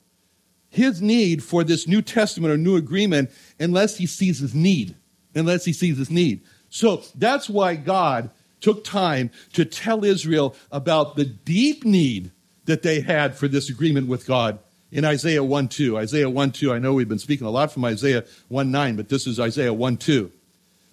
his 0.70 1.02
need 1.02 1.44
for 1.44 1.64
this 1.64 1.88
New 1.88 2.02
Testament 2.02 2.54
or 2.54 2.58
New 2.58 2.76
Agreement 2.76 3.32
unless 3.60 3.98
he 3.98 4.06
sees 4.06 4.40
his 4.40 4.54
need. 4.54 4.96
Unless 5.34 5.66
he 5.66 5.74
sees 5.74 5.98
his 5.98 6.10
need. 6.10 6.44
So 6.70 7.04
that's 7.16 7.50
why 7.50 7.76
God 7.76 8.30
took 8.62 8.84
time 8.84 9.32
to 9.54 9.66
tell 9.66 10.04
Israel 10.04 10.56
about 10.72 11.16
the 11.16 11.26
deep 11.26 11.86
need 11.86 12.32
that 12.66 12.82
they 12.82 13.02
had 13.02 13.36
for 13.36 13.48
this 13.48 13.70
agreement 13.70 14.08
with 14.08 14.26
God 14.26 14.60
in 14.92 15.06
Isaiah 15.06 15.44
1 15.44 15.68
2. 15.68 15.98
Isaiah 15.98 16.30
1 16.30 16.52
2, 16.52 16.74
I 16.74 16.80
know 16.80 16.94
we've 16.94 17.10
been 17.10 17.20
speaking 17.20 17.46
a 17.46 17.52
lot 17.52 17.72
from 17.72 17.86
Isaiah 17.86 18.24
1 18.48 18.72
9, 18.72 18.96
but 18.96 19.10
this 19.10 19.28
is 19.28 19.40
Isaiah 19.40 19.74
1 19.74 19.98
2 19.98 20.32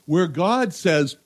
where 0.07 0.27
God 0.27 0.75
says, 0.75 1.17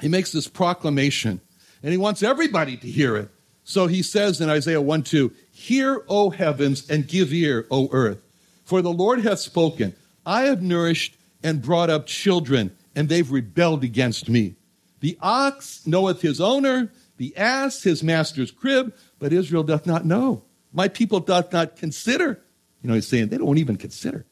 He 0.00 0.08
makes 0.08 0.32
this 0.32 0.48
proclamation, 0.48 1.40
and 1.82 1.92
He 1.92 1.98
wants 1.98 2.22
everybody 2.22 2.76
to 2.76 2.86
hear 2.86 3.16
it. 3.16 3.28
So 3.64 3.86
He 3.86 4.02
says 4.02 4.40
in 4.40 4.48
Isaiah 4.48 4.80
1 4.80 5.02
2, 5.02 5.32
Hear, 5.52 6.04
O 6.08 6.30
heavens, 6.30 6.88
and 6.88 7.06
give 7.06 7.32
ear, 7.32 7.66
O 7.70 7.88
earth. 7.92 8.22
For 8.64 8.82
the 8.82 8.92
Lord 8.92 9.22
hath 9.22 9.40
spoken, 9.40 9.94
I 10.24 10.42
have 10.42 10.62
nourished 10.62 11.16
and 11.42 11.62
brought 11.62 11.90
up 11.90 12.06
children, 12.06 12.76
and 12.94 13.08
they've 13.08 13.30
rebelled 13.30 13.84
against 13.84 14.28
me. 14.28 14.54
The 15.00 15.18
ox 15.20 15.86
knoweth 15.86 16.20
his 16.20 16.40
owner, 16.40 16.92
the 17.16 17.36
ass 17.36 17.82
his 17.82 18.02
master's 18.02 18.50
crib, 18.50 18.94
but 19.18 19.32
Israel 19.32 19.62
doth 19.62 19.86
not 19.86 20.04
know. 20.04 20.42
My 20.72 20.88
people 20.88 21.20
doth 21.20 21.52
not 21.52 21.76
consider. 21.76 22.40
You 22.82 22.88
know, 22.88 22.94
he's 22.94 23.08
saying 23.08 23.28
they 23.28 23.38
don't 23.38 23.58
even 23.58 23.76
consider 23.76 24.24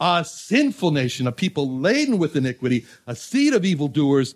a 0.00 0.24
sinful 0.24 0.90
nation, 0.90 1.26
a 1.26 1.32
people 1.32 1.78
laden 1.78 2.18
with 2.18 2.36
iniquity, 2.36 2.86
a 3.06 3.14
seed 3.14 3.54
of 3.54 3.64
evildoers, 3.64 4.34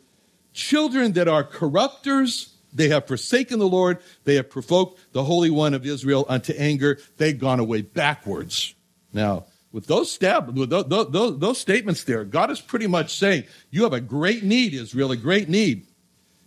children 0.53 1.13
that 1.13 1.29
are 1.29 1.45
corrupters. 1.45 2.55
They 2.73 2.89
have 2.89 3.07
forsaken 3.07 3.59
the 3.59 3.69
Lord. 3.69 3.99
They 4.25 4.37
have 4.37 4.51
provoked 4.51 5.01
the 5.13 5.25
Holy 5.25 5.51
One 5.51 5.75
of 5.75 5.87
Israel 5.87 6.27
unto 6.29 6.53
anger. 6.53 6.99
They've 7.17 7.39
gone 7.39 7.61
away 7.61 7.83
backwards. 7.83 8.75
Now, 9.13 9.47
with 9.73 9.87
those 9.87 10.11
stab, 10.11 10.57
with 10.57 10.71
those, 10.71 10.87
those, 10.87 11.39
those 11.39 11.59
statements 11.59 12.05
there, 12.05 12.25
God 12.25 12.51
is 12.51 12.61
pretty 12.61 12.87
much 12.87 13.17
saying, 13.17 13.45
you 13.71 13.83
have 13.83 13.93
a 13.93 14.01
great 14.01 14.43
need, 14.43 14.75
Israel, 14.75 15.13
a 15.13 15.17
great 15.17 15.49
need. 15.49 15.87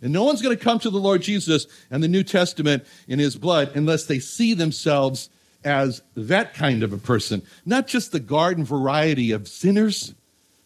And 0.00 0.12
no 0.12 0.24
one's 0.24 0.42
going 0.42 0.56
to 0.56 0.62
come 0.62 0.80
to 0.80 0.90
the 0.90 0.98
Lord 0.98 1.22
Jesus 1.22 1.66
and 1.90 2.02
the 2.02 2.08
New 2.08 2.24
Testament 2.24 2.84
in 3.06 3.20
his 3.20 3.36
blood 3.36 3.72
unless 3.76 4.06
they 4.06 4.18
see 4.18 4.54
themselves 4.54 5.28
as 5.64 6.02
that 6.14 6.54
kind 6.54 6.82
of 6.82 6.92
a 6.92 6.98
person. 6.98 7.42
Not 7.64 7.86
just 7.86 8.12
the 8.12 8.20
garden 8.20 8.64
variety 8.64 9.32
of 9.32 9.48
sinners, 9.48 10.14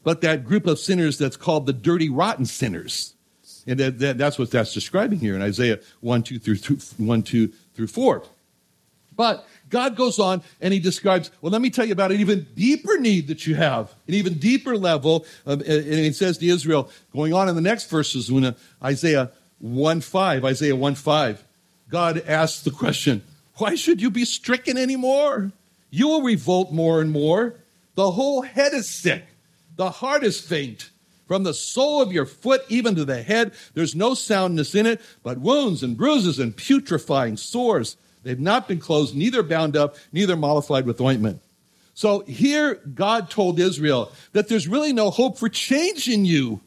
but 0.02 0.20
that 0.20 0.44
group 0.44 0.66
of 0.66 0.78
sinners 0.78 1.18
that's 1.18 1.36
called 1.36 1.66
the 1.66 1.72
dirty, 1.72 2.08
rotten 2.08 2.46
sinners. 2.46 3.14
And 3.66 3.80
that, 3.80 3.98
that, 3.98 4.18
that's 4.18 4.38
what 4.38 4.50
that's 4.50 4.72
describing 4.72 5.18
here 5.18 5.34
in 5.34 5.42
Isaiah 5.42 5.80
1, 6.00 6.22
2 6.22 6.38
through 6.38 6.76
1, 7.04 7.22
2 7.22 7.48
through 7.74 7.86
4. 7.88 8.22
But 9.16 9.46
God 9.70 9.96
goes 9.96 10.18
on 10.18 10.42
and 10.60 10.72
he 10.72 10.78
describes, 10.78 11.30
well, 11.40 11.50
let 11.50 11.60
me 11.60 11.70
tell 11.70 11.84
you 11.84 11.92
about 11.92 12.12
an 12.12 12.20
even 12.20 12.46
deeper 12.54 12.98
need 12.98 13.28
that 13.28 13.46
you 13.46 13.54
have, 13.54 13.92
an 14.06 14.14
even 14.14 14.34
deeper 14.34 14.76
level. 14.76 15.26
Of, 15.44 15.62
and 15.62 15.84
he 15.84 16.12
says 16.12 16.38
to 16.38 16.46
Israel, 16.46 16.90
going 17.12 17.32
on 17.32 17.48
in 17.48 17.54
the 17.54 17.60
next 17.60 17.90
verses, 17.90 18.30
when 18.30 18.44
uh, 18.44 18.52
Isaiah 18.84 19.32
1 19.58 20.00
5, 20.02 20.44
Isaiah 20.44 20.76
1 20.76 20.94
5, 20.94 21.44
God 21.88 22.22
asks 22.26 22.62
the 22.62 22.70
question, 22.70 23.22
why 23.58 23.74
should 23.74 24.00
you 24.00 24.10
be 24.10 24.24
stricken 24.24 24.76
anymore? 24.76 25.52
You 25.90 26.08
will 26.08 26.22
revolt 26.22 26.72
more 26.72 27.00
and 27.00 27.10
more. 27.10 27.54
The 27.94 28.10
whole 28.10 28.42
head 28.42 28.74
is 28.74 28.88
sick, 28.88 29.24
the 29.76 29.90
heart 29.90 30.24
is 30.24 30.40
faint. 30.40 30.90
From 31.26 31.42
the 31.42 31.54
sole 31.54 32.00
of 32.00 32.12
your 32.12 32.24
foot 32.24 32.62
even 32.68 32.94
to 32.94 33.04
the 33.04 33.20
head, 33.20 33.52
there's 33.74 33.96
no 33.96 34.14
soundness 34.14 34.76
in 34.76 34.86
it, 34.86 35.00
but 35.24 35.38
wounds 35.38 35.82
and 35.82 35.96
bruises 35.96 36.38
and 36.38 36.56
putrefying 36.56 37.36
sores. 37.36 37.96
They've 38.22 38.38
not 38.38 38.68
been 38.68 38.78
closed, 38.78 39.16
neither 39.16 39.42
bound 39.42 39.76
up, 39.76 39.96
neither 40.12 40.36
mollified 40.36 40.86
with 40.86 41.00
ointment. 41.00 41.42
So 41.94 42.20
here, 42.20 42.74
God 42.74 43.28
told 43.28 43.58
Israel 43.58 44.12
that 44.32 44.48
there's 44.48 44.68
really 44.68 44.92
no 44.92 45.10
hope 45.10 45.38
for 45.38 45.48
change 45.48 46.08
in 46.08 46.24
you. 46.24 46.60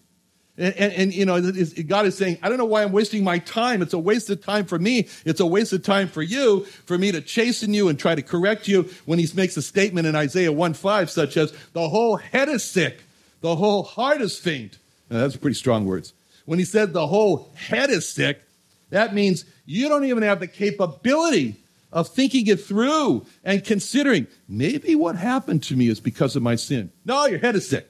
And, 0.59 0.75
and, 0.75 0.93
and, 0.93 1.13
you 1.13 1.25
know, 1.25 1.51
God 1.87 2.05
is 2.05 2.17
saying, 2.17 2.37
I 2.43 2.49
don't 2.49 2.57
know 2.57 2.65
why 2.65 2.83
I'm 2.83 2.91
wasting 2.91 3.23
my 3.23 3.39
time. 3.39 3.81
It's 3.81 3.93
a 3.93 3.99
waste 3.99 4.29
of 4.29 4.43
time 4.43 4.65
for 4.65 4.77
me. 4.77 5.07
It's 5.23 5.39
a 5.39 5.45
waste 5.45 5.71
of 5.71 5.83
time 5.83 6.09
for 6.09 6.21
you, 6.21 6.65
for 6.85 6.97
me 6.97 7.13
to 7.13 7.21
chasten 7.21 7.73
you 7.73 7.87
and 7.87 7.97
try 7.97 8.13
to 8.13 8.21
correct 8.21 8.67
you 8.67 8.89
when 9.05 9.19
he 9.19 9.27
makes 9.35 9.55
a 9.55 9.61
statement 9.61 10.05
in 10.05 10.17
Isaiah 10.17 10.51
1 10.51 10.73
5, 10.73 11.09
such 11.09 11.37
as, 11.37 11.53
the 11.71 11.87
whole 11.87 12.17
head 12.17 12.49
is 12.49 12.63
sick, 12.63 13.03
the 13.39 13.55
whole 13.55 13.83
heart 13.83 14.19
is 14.19 14.37
faint. 14.37 14.77
Now, 15.09 15.19
that's 15.19 15.37
pretty 15.37 15.55
strong 15.55 15.85
words. 15.85 16.11
When 16.43 16.59
he 16.59 16.65
said 16.65 16.91
the 16.91 17.07
whole 17.07 17.49
head 17.55 17.89
is 17.89 18.07
sick, 18.09 18.41
that 18.89 19.13
means 19.13 19.45
you 19.65 19.87
don't 19.87 20.03
even 20.03 20.23
have 20.23 20.41
the 20.41 20.47
capability 20.47 21.55
of 21.93 22.09
thinking 22.09 22.47
it 22.47 22.59
through 22.59 23.25
and 23.45 23.63
considering 23.63 24.27
maybe 24.49 24.93
what 24.93 25.15
happened 25.15 25.63
to 25.63 25.77
me 25.77 25.87
is 25.87 26.01
because 26.01 26.35
of 26.35 26.43
my 26.43 26.55
sin. 26.55 26.91
No, 27.05 27.27
your 27.27 27.39
head 27.39 27.55
is 27.55 27.67
sick. 27.67 27.89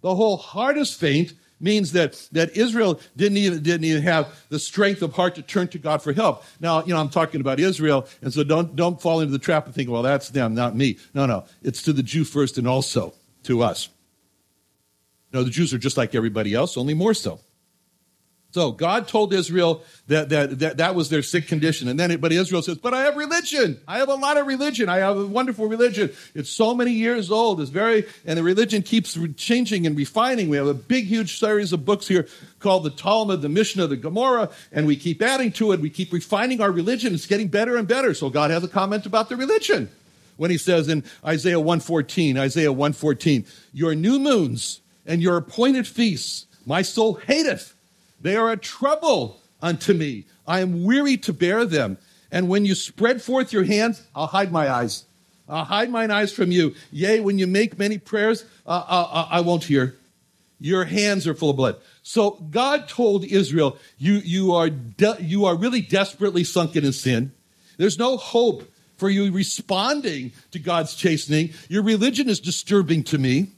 The 0.00 0.14
whole 0.14 0.36
heart 0.36 0.76
is 0.76 0.92
faint 0.92 1.32
means 1.60 1.92
that, 1.92 2.28
that 2.32 2.56
Israel 2.56 3.00
didn't 3.16 3.38
even, 3.38 3.62
didn't 3.62 3.84
even 3.84 4.02
have 4.02 4.34
the 4.48 4.58
strength 4.58 5.02
of 5.02 5.14
heart 5.14 5.34
to 5.36 5.42
turn 5.42 5.68
to 5.68 5.78
God 5.78 6.02
for 6.02 6.12
help. 6.12 6.44
Now, 6.60 6.84
you 6.84 6.94
know, 6.94 7.00
I'm 7.00 7.08
talking 7.08 7.40
about 7.40 7.60
Israel, 7.60 8.06
and 8.22 8.32
so 8.32 8.44
don't, 8.44 8.76
don't 8.76 9.00
fall 9.00 9.20
into 9.20 9.32
the 9.32 9.38
trap 9.38 9.66
of 9.66 9.74
thinking, 9.74 9.92
well, 9.92 10.02
that's 10.02 10.30
them, 10.30 10.54
not 10.54 10.76
me. 10.76 10.98
No, 11.14 11.26
no. 11.26 11.44
It's 11.62 11.82
to 11.82 11.92
the 11.92 12.02
Jew 12.02 12.24
first 12.24 12.58
and 12.58 12.68
also 12.68 13.14
to 13.44 13.62
us. 13.62 13.88
No, 15.32 15.42
the 15.42 15.50
Jews 15.50 15.74
are 15.74 15.78
just 15.78 15.96
like 15.96 16.14
everybody 16.14 16.54
else, 16.54 16.76
only 16.76 16.94
more 16.94 17.14
so. 17.14 17.40
So 18.50 18.72
God 18.72 19.08
told 19.08 19.34
Israel 19.34 19.82
that, 20.06 20.30
that, 20.30 20.58
that, 20.60 20.76
that 20.78 20.94
was 20.94 21.10
their 21.10 21.20
sick 21.20 21.46
condition. 21.46 21.86
And 21.86 22.00
then, 22.00 22.18
but 22.18 22.32
Israel 22.32 22.62
says, 22.62 22.78
but 22.78 22.94
I 22.94 23.02
have 23.02 23.14
religion. 23.14 23.78
I 23.86 23.98
have 23.98 24.08
a 24.08 24.14
lot 24.14 24.38
of 24.38 24.46
religion. 24.46 24.88
I 24.88 24.98
have 24.98 25.18
a 25.18 25.26
wonderful 25.26 25.66
religion. 25.66 26.10
It's 26.34 26.48
so 26.48 26.74
many 26.74 26.92
years 26.92 27.30
old. 27.30 27.60
It's 27.60 27.68
very, 27.68 28.06
and 28.24 28.38
the 28.38 28.42
religion 28.42 28.80
keeps 28.82 29.18
changing 29.36 29.86
and 29.86 29.94
refining. 29.98 30.48
We 30.48 30.56
have 30.56 30.66
a 30.66 30.72
big, 30.72 31.04
huge 31.04 31.38
series 31.38 31.74
of 31.74 31.84
books 31.84 32.08
here 32.08 32.26
called 32.58 32.84
the 32.84 32.90
Talmud, 32.90 33.42
the 33.42 33.50
Mishnah, 33.50 33.86
the 33.86 33.98
Gemara, 33.98 34.48
and 34.72 34.86
we 34.86 34.96
keep 34.96 35.20
adding 35.20 35.52
to 35.52 35.72
it. 35.72 35.80
We 35.80 35.90
keep 35.90 36.10
refining 36.10 36.62
our 36.62 36.72
religion. 36.72 37.12
It's 37.12 37.26
getting 37.26 37.48
better 37.48 37.76
and 37.76 37.86
better. 37.86 38.14
So 38.14 38.30
God 38.30 38.50
has 38.50 38.64
a 38.64 38.68
comment 38.68 39.04
about 39.04 39.28
the 39.28 39.36
religion 39.36 39.90
when 40.38 40.50
he 40.50 40.56
says 40.56 40.88
in 40.88 41.04
Isaiah 41.22 41.60
114, 41.60 42.38
Isaiah 42.38 42.72
114, 42.72 43.44
your 43.74 43.94
new 43.94 44.18
moons 44.18 44.80
and 45.04 45.20
your 45.20 45.36
appointed 45.36 45.86
feasts, 45.86 46.46
my 46.64 46.80
soul 46.80 47.14
hateth 47.14 47.74
they 48.20 48.36
are 48.36 48.50
a 48.50 48.56
trouble 48.56 49.40
unto 49.60 49.92
me. 49.94 50.26
I 50.46 50.60
am 50.60 50.84
weary 50.84 51.16
to 51.18 51.32
bear 51.32 51.64
them. 51.64 51.98
And 52.30 52.48
when 52.48 52.64
you 52.64 52.74
spread 52.74 53.22
forth 53.22 53.52
your 53.52 53.64
hands, 53.64 54.02
I'll 54.14 54.26
hide 54.26 54.52
my 54.52 54.70
eyes. 54.70 55.04
I'll 55.48 55.64
hide 55.64 55.90
mine 55.90 56.10
eyes 56.10 56.32
from 56.32 56.50
you. 56.50 56.74
Yea, 56.92 57.20
when 57.20 57.38
you 57.38 57.46
make 57.46 57.78
many 57.78 57.98
prayers, 57.98 58.44
uh, 58.66 58.84
uh, 58.86 59.08
uh, 59.10 59.28
I 59.30 59.40
won't 59.40 59.64
hear. 59.64 59.96
Your 60.60 60.84
hands 60.84 61.26
are 61.26 61.34
full 61.34 61.50
of 61.50 61.56
blood. 61.56 61.76
So 62.02 62.32
God 62.50 62.88
told 62.88 63.24
Israel, 63.24 63.78
you, 63.96 64.14
you, 64.14 64.52
are 64.52 64.68
de- 64.68 65.18
you 65.20 65.46
are 65.46 65.56
really 65.56 65.80
desperately 65.80 66.44
sunken 66.44 66.84
in 66.84 66.92
sin. 66.92 67.32
There's 67.78 67.98
no 67.98 68.16
hope 68.16 68.70
for 68.96 69.08
you 69.08 69.32
responding 69.32 70.32
to 70.50 70.58
God's 70.58 70.94
chastening. 70.94 71.54
Your 71.68 71.82
religion 71.82 72.28
is 72.28 72.40
disturbing 72.40 73.04
to 73.04 73.18
me. 73.18 73.52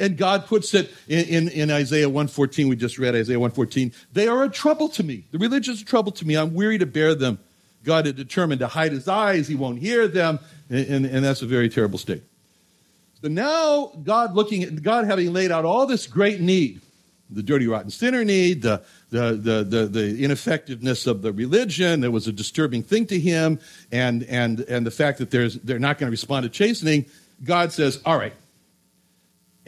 And 0.00 0.16
God 0.16 0.46
puts 0.46 0.72
it 0.72 0.90
in, 1.06 1.26
in, 1.26 1.48
in, 1.48 1.70
Isaiah 1.70 2.08
114. 2.08 2.68
We 2.68 2.74
just 2.74 2.98
read 2.98 3.14
Isaiah 3.14 3.38
114. 3.38 3.92
They 4.14 4.26
are 4.26 4.42
a 4.42 4.48
trouble 4.48 4.88
to 4.88 5.04
me. 5.04 5.26
The 5.30 5.38
religious 5.38 5.80
are 5.80 5.84
a 5.84 5.86
trouble 5.86 6.10
to 6.12 6.26
me. 6.26 6.36
I'm 6.36 6.54
weary 6.54 6.78
to 6.78 6.86
bear 6.86 7.14
them. 7.14 7.38
God 7.84 8.06
had 8.06 8.16
determined 8.16 8.60
to 8.60 8.66
hide 8.66 8.92
his 8.92 9.08
eyes. 9.08 9.46
He 9.46 9.54
won't 9.54 9.78
hear 9.78 10.08
them. 10.08 10.38
And, 10.70 10.86
and, 10.86 11.06
and 11.06 11.24
that's 11.24 11.42
a 11.42 11.46
very 11.46 11.68
terrible 11.68 11.98
state. 11.98 12.22
So 13.22 13.28
now 13.28 13.92
God 14.02 14.34
looking 14.34 14.62
at 14.62 14.82
God 14.82 15.04
having 15.04 15.32
laid 15.34 15.52
out 15.52 15.66
all 15.66 15.86
this 15.86 16.06
great 16.06 16.40
need, 16.40 16.80
the 17.28 17.42
dirty, 17.42 17.66
rotten 17.66 17.90
sinner 17.90 18.24
need, 18.24 18.62
the, 18.62 18.82
the, 19.10 19.32
the, 19.32 19.64
the, 19.64 19.86
the 19.86 20.24
ineffectiveness 20.24 21.06
of 21.06 21.20
the 21.20 21.30
religion 21.30 22.00
that 22.00 22.10
was 22.10 22.26
a 22.26 22.32
disturbing 22.32 22.82
thing 22.82 23.06
to 23.06 23.20
him, 23.20 23.60
and, 23.92 24.22
and, 24.24 24.60
and 24.60 24.86
the 24.86 24.90
fact 24.90 25.18
that 25.18 25.30
there's, 25.30 25.56
they're 25.56 25.78
not 25.78 25.98
going 25.98 26.08
to 26.08 26.10
respond 26.10 26.44
to 26.44 26.48
chastening, 26.48 27.04
God 27.44 27.72
says, 27.72 28.00
all 28.06 28.16
right, 28.16 28.32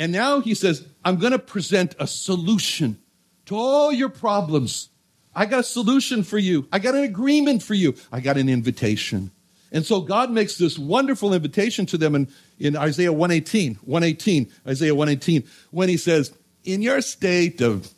and 0.03 0.11
now 0.11 0.41
he 0.41 0.57
says, 0.57 0.85
I'm 1.05 1.19
going 1.21 1.31
to 1.31 1.39
present 1.39 1.95
a 1.97 2.09
solution 2.09 2.99
to 3.47 3.55
all 3.55 3.93
your 3.93 4.09
problems. 4.09 4.89
I 5.33 5.47
got 5.47 5.61
a 5.61 5.63
solution 5.63 6.25
for 6.25 6.39
you. 6.39 6.67
I 6.73 6.81
got 6.81 6.97
an 6.97 7.05
agreement 7.05 7.63
for 7.63 7.75
you. 7.75 7.95
I 8.11 8.19
got 8.19 8.37
an 8.37 8.49
invitation. 8.49 9.31
And 9.71 9.87
so 9.87 10.01
God 10.01 10.33
makes 10.33 10.59
this 10.59 10.77
wonderful 10.77 11.33
invitation 11.33 11.87
to 11.87 11.97
them 11.97 12.17
in, 12.17 12.29
in 12.59 12.77
Isaiah 12.77 13.13
118, 13.13 13.77
118, 13.77 14.53
Isaiah 14.67 14.93
118, 14.93 15.49
when 15.71 15.89
he 15.89 15.97
says, 15.97 16.37
in 16.65 16.83
your 16.83 17.01
state 17.01 17.61
of 17.61 17.89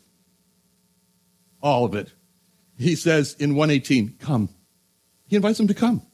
all 1.59 1.85
of 1.85 1.95
it, 1.95 2.11
he 2.77 2.95
says 2.95 3.35
in 3.39 3.55
118, 3.55 4.17
come. 4.19 4.49
He 5.25 5.37
invites 5.37 5.57
them 5.57 5.69
to 5.69 5.73
come. 5.73 6.05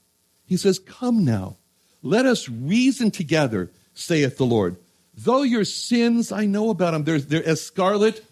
He 0.45 0.55
says, 0.55 0.79
come 0.79 1.25
now. 1.25 1.57
Let 2.01 2.25
us 2.25 2.47
reason 2.47 3.11
together, 3.11 3.73
saith 3.93 4.37
the 4.37 4.45
Lord. 4.45 4.77
Though 5.13 5.43
your 5.43 5.65
sins, 5.65 6.31
I 6.31 6.45
know 6.45 6.69
about 6.69 6.91
them, 6.91 7.03
they're, 7.03 7.19
they're 7.19 7.47
as 7.47 7.61
scarlet, 7.61 8.25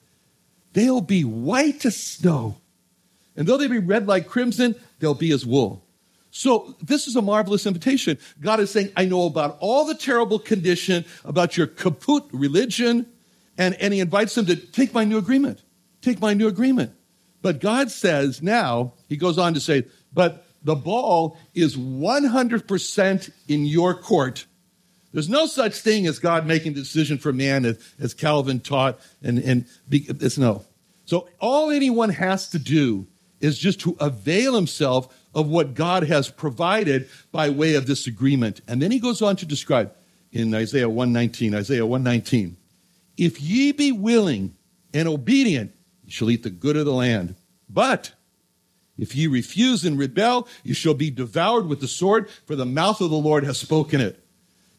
they'll 0.73 1.01
be 1.01 1.23
white 1.23 1.85
as 1.85 1.97
snow. 1.97 2.57
And 3.35 3.47
though 3.47 3.57
they 3.57 3.67
be 3.67 3.79
red 3.79 4.07
like 4.07 4.27
crimson, 4.27 4.75
they'll 4.99 5.13
be 5.13 5.31
as 5.31 5.45
wool. 5.45 5.83
So 6.31 6.75
this 6.81 7.07
is 7.07 7.15
a 7.15 7.21
marvelous 7.21 7.65
invitation. 7.65 8.17
God 8.39 8.59
is 8.59 8.69
saying, 8.69 8.91
I 8.95 9.05
know 9.05 9.25
about 9.25 9.57
all 9.59 9.85
the 9.85 9.95
terrible 9.95 10.39
condition, 10.39 11.05
about 11.25 11.57
your 11.57 11.67
kaput 11.67 12.25
religion, 12.31 13.07
and, 13.57 13.75
and 13.75 13.93
he 13.93 13.99
invites 13.99 14.35
them 14.35 14.45
to 14.45 14.55
take 14.55 14.93
my 14.93 15.03
new 15.03 15.17
agreement. 15.17 15.63
Take 16.01 16.21
my 16.21 16.33
new 16.33 16.47
agreement. 16.47 16.93
But 17.41 17.59
God 17.59 17.89
says 17.91 18.41
now, 18.41 18.93
he 19.07 19.17
goes 19.17 19.37
on 19.37 19.53
to 19.53 19.59
say, 19.59 19.85
but 20.13 20.45
the 20.63 20.75
ball 20.75 21.37
is 21.53 21.77
100% 21.77 23.31
in 23.47 23.65
your 23.65 23.93
court 23.95 24.45
there's 25.11 25.29
no 25.29 25.45
such 25.45 25.75
thing 25.79 26.05
as 26.05 26.19
God 26.19 26.45
making 26.45 26.73
the 26.73 26.81
decision 26.81 27.17
for 27.17 27.33
man, 27.33 27.65
as, 27.65 27.79
as 27.99 28.13
Calvin 28.13 28.59
taught, 28.59 28.99
and, 29.23 29.39
and 29.39 29.65
it's 29.89 30.37
no. 30.37 30.65
So 31.05 31.27
all 31.39 31.71
anyone 31.71 32.09
has 32.09 32.49
to 32.49 32.59
do 32.59 33.07
is 33.39 33.57
just 33.57 33.79
to 33.81 33.97
avail 33.99 34.53
himself 34.53 35.15
of 35.33 35.47
what 35.47 35.73
God 35.73 36.03
has 36.03 36.29
provided 36.29 37.09
by 37.31 37.49
way 37.49 37.75
of 37.75 37.87
this 37.87 38.05
agreement. 38.05 38.61
And 38.67 38.81
then 38.81 38.91
he 38.91 38.99
goes 38.99 39.21
on 39.21 39.35
to 39.37 39.45
describe 39.45 39.93
in 40.31 40.53
Isaiah 40.53 40.89
119, 40.89 41.55
Isaiah 41.55 41.85
119, 41.85 42.57
if 43.17 43.41
ye 43.41 43.71
be 43.71 43.91
willing 43.91 44.55
and 44.93 45.07
obedient, 45.07 45.73
ye 46.03 46.11
shall 46.11 46.29
eat 46.29 46.43
the 46.43 46.49
good 46.49 46.77
of 46.77 46.85
the 46.85 46.93
land. 46.93 47.35
But 47.67 48.13
if 48.97 49.15
ye 49.15 49.27
refuse 49.27 49.85
and 49.85 49.97
rebel, 49.97 50.47
you 50.63 50.73
shall 50.73 50.93
be 50.93 51.09
devoured 51.09 51.67
with 51.67 51.79
the 51.79 51.87
sword, 51.87 52.29
for 52.45 52.55
the 52.55 52.65
mouth 52.65 53.01
of 53.01 53.09
the 53.09 53.17
Lord 53.17 53.43
has 53.45 53.57
spoken 53.57 54.01
it. 54.01 54.23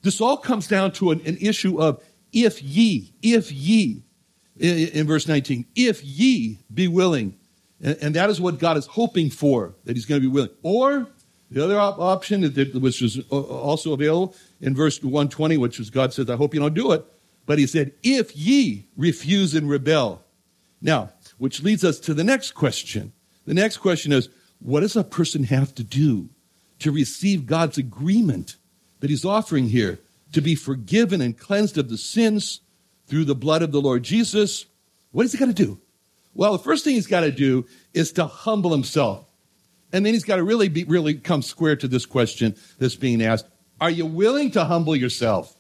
This 0.02 0.20
all 0.20 0.36
comes 0.36 0.66
down 0.66 0.92
to 0.92 1.10
an, 1.10 1.20
an 1.26 1.36
issue 1.40 1.80
of 1.80 2.02
if 2.32 2.62
ye, 2.62 3.12
if 3.22 3.52
ye, 3.52 4.02
in, 4.58 4.88
in, 4.88 5.06
verse 5.06 5.26
19, 5.26 5.66
if 5.74 6.04
ye 6.04 6.58
be 6.72 6.88
willing. 6.88 7.36
And, 7.82 7.96
and, 8.00 8.14
that 8.14 8.30
is 8.30 8.40
what 8.40 8.58
God 8.58 8.76
is 8.76 8.86
hoping 8.86 9.30
for, 9.30 9.74
that 9.84 9.96
he's 9.96 10.06
going 10.06 10.20
to 10.20 10.26
be 10.26 10.32
willing. 10.32 10.50
Or 10.62 11.06
the 11.50 11.64
other 11.64 11.78
op- 11.78 11.98
option, 11.98 12.42
which 12.42 13.00
was 13.00 13.18
uh, 13.18 13.40
also 13.40 13.92
available 13.92 14.34
in 14.60 14.74
verse 14.74 15.02
120, 15.02 15.56
which 15.56 15.78
was 15.78 15.90
God 15.90 16.12
says, 16.12 16.30
I 16.30 16.36
hope 16.36 16.54
you 16.54 16.60
don't 16.60 16.74
do 16.74 16.92
it. 16.92 17.04
But 17.46 17.58
he 17.58 17.66
said, 17.66 17.92
if 18.02 18.36
ye 18.36 18.86
refuse 18.96 19.54
and 19.54 19.68
rebel. 19.68 20.22
Now, 20.80 21.10
which 21.38 21.62
leads 21.62 21.84
us 21.84 21.98
to 22.00 22.14
the 22.14 22.24
next 22.24 22.52
question. 22.52 23.12
The 23.46 23.54
next 23.54 23.78
question 23.78 24.12
is 24.12 24.28
what 24.60 24.80
does 24.80 24.96
a 24.96 25.04
person 25.04 25.44
have 25.44 25.74
to 25.74 25.82
do 25.82 26.28
to 26.78 26.92
receive 26.92 27.46
God's 27.46 27.78
agreement 27.78 28.56
that 29.00 29.10
he's 29.10 29.24
offering 29.24 29.68
here 29.68 29.98
to 30.32 30.40
be 30.40 30.54
forgiven 30.54 31.20
and 31.20 31.36
cleansed 31.36 31.76
of 31.78 31.88
the 31.88 31.98
sins 31.98 32.60
through 33.06 33.24
the 33.24 33.34
blood 33.34 33.62
of 33.62 33.72
the 33.72 33.80
Lord 33.80 34.02
Jesus? 34.02 34.66
What 35.12 35.24
has 35.24 35.32
he 35.32 35.38
got 35.38 35.46
to 35.46 35.52
do? 35.52 35.80
Well, 36.34 36.52
the 36.52 36.62
first 36.62 36.84
thing 36.84 36.94
he's 36.94 37.06
got 37.06 37.20
to 37.20 37.32
do 37.32 37.66
is 37.92 38.12
to 38.12 38.26
humble 38.26 38.70
himself. 38.70 39.26
And 39.92 40.06
then 40.06 40.14
he's 40.14 40.24
got 40.24 40.36
to 40.36 40.44
really 40.44 40.68
be, 40.68 40.84
really 40.84 41.14
come 41.14 41.42
square 41.42 41.74
to 41.76 41.88
this 41.88 42.06
question 42.06 42.54
that's 42.78 42.94
being 42.94 43.22
asked. 43.22 43.46
Are 43.80 43.90
you 43.90 44.06
willing 44.06 44.52
to 44.52 44.64
humble 44.64 44.94
yourself? 44.94 45.54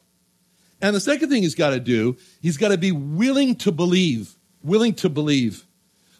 And 0.80 0.94
the 0.94 1.00
second 1.00 1.28
thing 1.28 1.42
he's 1.42 1.56
got 1.56 1.70
to 1.70 1.80
do, 1.80 2.16
he's 2.40 2.56
got 2.56 2.68
to 2.68 2.78
be 2.78 2.92
willing 2.92 3.56
to 3.56 3.72
believe, 3.72 4.34
willing 4.62 4.94
to 4.94 5.08
believe. 5.08 5.66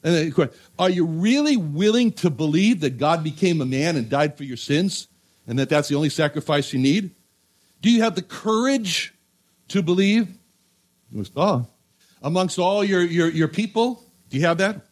And 0.02 0.14
then, 0.14 0.50
are 0.78 0.90
you 0.90 1.06
really 1.06 1.56
willing 1.56 2.12
to 2.12 2.30
believe 2.30 2.80
that 2.80 2.98
God 2.98 3.22
became 3.22 3.60
a 3.60 3.66
man 3.66 3.96
and 3.96 4.08
died 4.08 4.36
for 4.36 4.44
your 4.44 4.56
sins 4.56 5.08
and 5.50 5.58
that 5.58 5.68
that's 5.68 5.88
the 5.88 5.96
only 5.96 6.08
sacrifice 6.08 6.72
you 6.72 6.78
need? 6.78 7.10
Do 7.82 7.90
you 7.90 8.02
have 8.02 8.14
the 8.14 8.22
courage 8.22 9.12
to 9.68 9.82
believe? 9.82 10.28
Oh, 11.34 11.66
amongst 12.22 12.60
all 12.60 12.84
your, 12.84 13.02
your, 13.02 13.28
your 13.28 13.48
people, 13.48 14.00
do 14.28 14.38
you 14.38 14.46
have 14.46 14.58
that? 14.58 14.86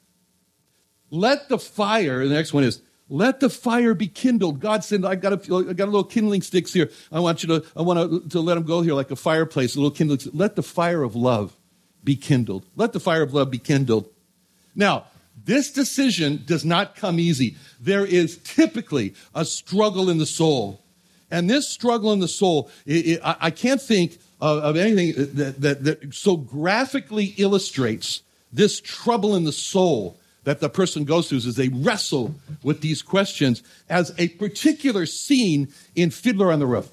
Let 1.11 1.49
the 1.49 1.59
fire, 1.59 2.27
the 2.27 2.35
next 2.35 2.53
one 2.53 2.65
is, 2.65 2.83
let 3.09 3.39
the 3.39 3.49
fire 3.49 3.95
be 3.95 4.09
kindled. 4.09 4.59
God 4.59 4.83
said, 4.83 5.05
I 5.05 5.15
got 5.15 5.33
a, 5.49 5.55
I 5.55 5.73
got 5.75 5.85
a 5.85 5.93
little 5.93 6.03
kindling 6.03 6.43
sticks 6.43 6.73
here. 6.73 6.91
I 7.13 7.21
want 7.21 7.45
you 7.45 7.61
to, 7.61 7.67
I 7.77 7.83
want 7.83 8.11
to, 8.11 8.29
to 8.31 8.41
let 8.41 8.57
them 8.57 8.65
go 8.65 8.83
here 8.83 8.95
like 8.95 9.13
a 9.13 9.17
fireplace, 9.17 9.77
a 9.77 9.79
little 9.79 9.93
kindling. 9.93 10.19
Let 10.35 10.57
the 10.57 10.65
fire 10.65 11.05
of 11.05 11.15
love 11.15 11.57
be 12.03 12.17
kindled. 12.17 12.67
Let 12.75 12.93
the 12.93 13.01
fire 13.01 13.23
of 13.23 13.33
love 13.33 13.51
be 13.51 13.59
kindled. 13.59 14.11
Now, 14.75 15.07
this 15.49 15.73
decision 15.73 16.43
does 16.45 16.63
not 16.63 16.95
come 16.95 17.19
easy. 17.19 17.57
There 17.81 18.05
is 18.05 18.37
typically 18.45 19.15
a 19.35 19.47
struggle 19.47 20.11
in 20.11 20.19
the 20.19 20.27
soul. 20.27 20.83
And 21.31 21.49
this 21.49 21.67
struggle 21.67 22.13
in 22.13 22.19
the 22.19 22.29
soul, 22.29 22.71
it, 22.85 23.07
it, 23.07 23.21
I, 23.25 23.37
I, 23.41 23.51
can't 23.51 23.81
think 23.81 24.19
of, 24.43 24.63
of 24.63 24.77
anything 24.77 25.15
that, 25.37 25.59
that, 25.63 25.85
that 25.85 26.15
so 26.15 26.37
graphically 26.37 27.33
illustrates 27.39 28.23
this 28.53 28.79
trouble 28.79 29.35
in 29.37 29.45
the 29.45 29.53
soul 29.53 30.19
that 30.45 30.61
the 30.61 30.69
person 30.69 31.05
goes 31.05 31.31
through 31.31 31.39
as 31.39 31.57
they 31.57 31.69
wrestle 31.69 32.35
with 32.63 32.83
these 32.83 33.01
questions 33.01 33.63
as 33.89 34.13
a 34.19 34.29
particular 34.29 35.07
scene 35.07 35.69
in 35.95 36.11
Fiddler 36.11 36.53
on 36.53 36.59
the 36.59 36.67
Roof. 36.67 36.91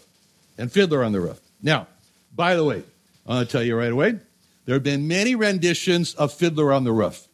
And 0.58 0.72
Fiddler 0.72 1.04
on 1.04 1.12
the 1.12 1.20
Roof. 1.20 1.42
Now, 1.62 1.88
by 2.34 2.56
the 2.56 2.64
way, 2.64 2.84
I 3.28 3.34
want 3.34 3.50
to 3.50 3.52
tell 3.52 3.64
you 3.64 3.76
right 3.76 3.92
away, 3.92 4.18
there 4.64 4.76
have 4.76 4.84
been 4.84 5.10
many 5.10 5.36
renditions 5.36 6.16
of 6.16 6.32
Fiddler 6.32 6.72
on 6.72 6.86
the 6.86 6.94
Roof. 6.94 7.28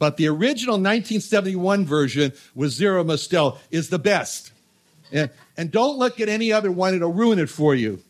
But 0.00 0.16
the 0.16 0.28
original 0.28 0.76
1971 0.76 1.84
version 1.84 2.32
with 2.54 2.70
Zero 2.70 3.04
Mostel 3.04 3.58
is 3.70 3.90
the 3.90 3.98
best. 3.98 4.50
And, 5.12 5.30
and 5.58 5.70
don't 5.70 5.98
look 5.98 6.20
at 6.20 6.28
any 6.30 6.52
other 6.52 6.72
one, 6.72 6.94
it'll 6.94 7.12
ruin 7.12 7.38
it 7.38 7.50
for 7.50 7.74
you. 7.74 8.00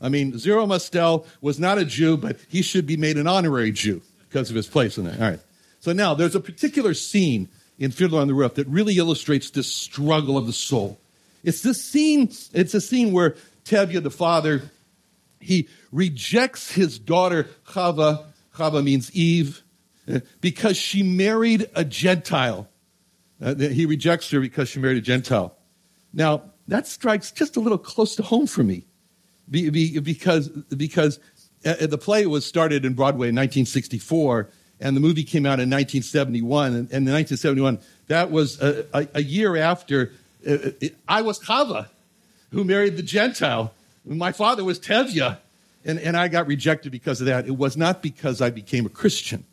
I 0.00 0.08
mean, 0.08 0.38
Zero 0.38 0.66
Mostel 0.66 1.26
was 1.40 1.58
not 1.58 1.78
a 1.78 1.84
Jew, 1.84 2.16
but 2.16 2.38
he 2.48 2.62
should 2.62 2.86
be 2.86 2.96
made 2.96 3.18
an 3.18 3.26
honorary 3.26 3.72
Jew 3.72 4.02
because 4.28 4.50
of 4.50 4.56
his 4.56 4.68
place 4.68 4.96
in 4.96 5.04
there. 5.04 5.14
All 5.14 5.30
right. 5.32 5.40
So 5.80 5.92
now 5.92 6.14
there's 6.14 6.36
a 6.36 6.40
particular 6.40 6.94
scene 6.94 7.48
in 7.76 7.90
Fiddler 7.90 8.20
on 8.20 8.28
the 8.28 8.34
Roof 8.34 8.54
that 8.54 8.68
really 8.68 8.96
illustrates 8.98 9.50
this 9.50 9.66
struggle 9.66 10.38
of 10.38 10.46
the 10.46 10.52
soul. 10.52 11.00
It's 11.42 11.62
this 11.62 11.84
scene, 11.84 12.30
it's 12.52 12.74
a 12.74 12.80
scene 12.80 13.10
where 13.10 13.34
Tevye, 13.64 14.00
the 14.00 14.12
father, 14.12 14.70
he 15.40 15.68
rejects 15.90 16.70
his 16.70 17.00
daughter 17.00 17.48
Chava. 17.66 18.26
Chava 18.54 18.84
means 18.84 19.10
Eve 19.10 19.60
because 20.40 20.76
she 20.76 21.02
married 21.02 21.68
a 21.74 21.84
Gentile. 21.84 22.68
Uh, 23.40 23.54
he 23.54 23.86
rejects 23.86 24.30
her 24.30 24.40
because 24.40 24.68
she 24.68 24.78
married 24.78 24.98
a 24.98 25.02
Gentile. 25.02 25.56
Now, 26.12 26.42
that 26.68 26.86
strikes 26.86 27.32
just 27.32 27.56
a 27.56 27.60
little 27.60 27.78
close 27.78 28.16
to 28.16 28.22
home 28.22 28.46
for 28.46 28.62
me 28.62 28.86
be, 29.50 29.70
be, 29.70 29.98
because, 29.98 30.48
because 30.48 31.18
uh, 31.64 31.86
the 31.86 31.98
play 31.98 32.26
was 32.26 32.46
started 32.46 32.84
in 32.84 32.94
Broadway 32.94 33.28
in 33.28 33.34
1964, 33.34 34.48
and 34.80 34.96
the 34.96 35.00
movie 35.00 35.24
came 35.24 35.46
out 35.46 35.60
in 35.60 35.68
1971. 35.70 36.66
And, 36.66 36.74
in 36.74 37.04
1971, 37.04 37.78
that 38.08 38.30
was 38.30 38.60
a, 38.60 38.86
a, 38.92 39.08
a 39.14 39.22
year 39.22 39.56
after 39.56 40.12
uh, 40.46 40.72
it, 40.80 40.96
I 41.08 41.22
was 41.22 41.38
Chava, 41.40 41.88
who 42.50 42.64
married 42.64 42.96
the 42.96 43.02
Gentile. 43.02 43.72
My 44.04 44.32
father 44.32 44.64
was 44.64 44.80
Tevye, 44.80 45.38
and, 45.84 45.98
and 46.00 46.16
I 46.16 46.28
got 46.28 46.46
rejected 46.46 46.90
because 46.90 47.20
of 47.20 47.26
that. 47.26 47.46
It 47.46 47.56
was 47.56 47.76
not 47.76 48.02
because 48.02 48.40
I 48.40 48.50
became 48.50 48.86
a 48.86 48.90
Christian 48.90 49.44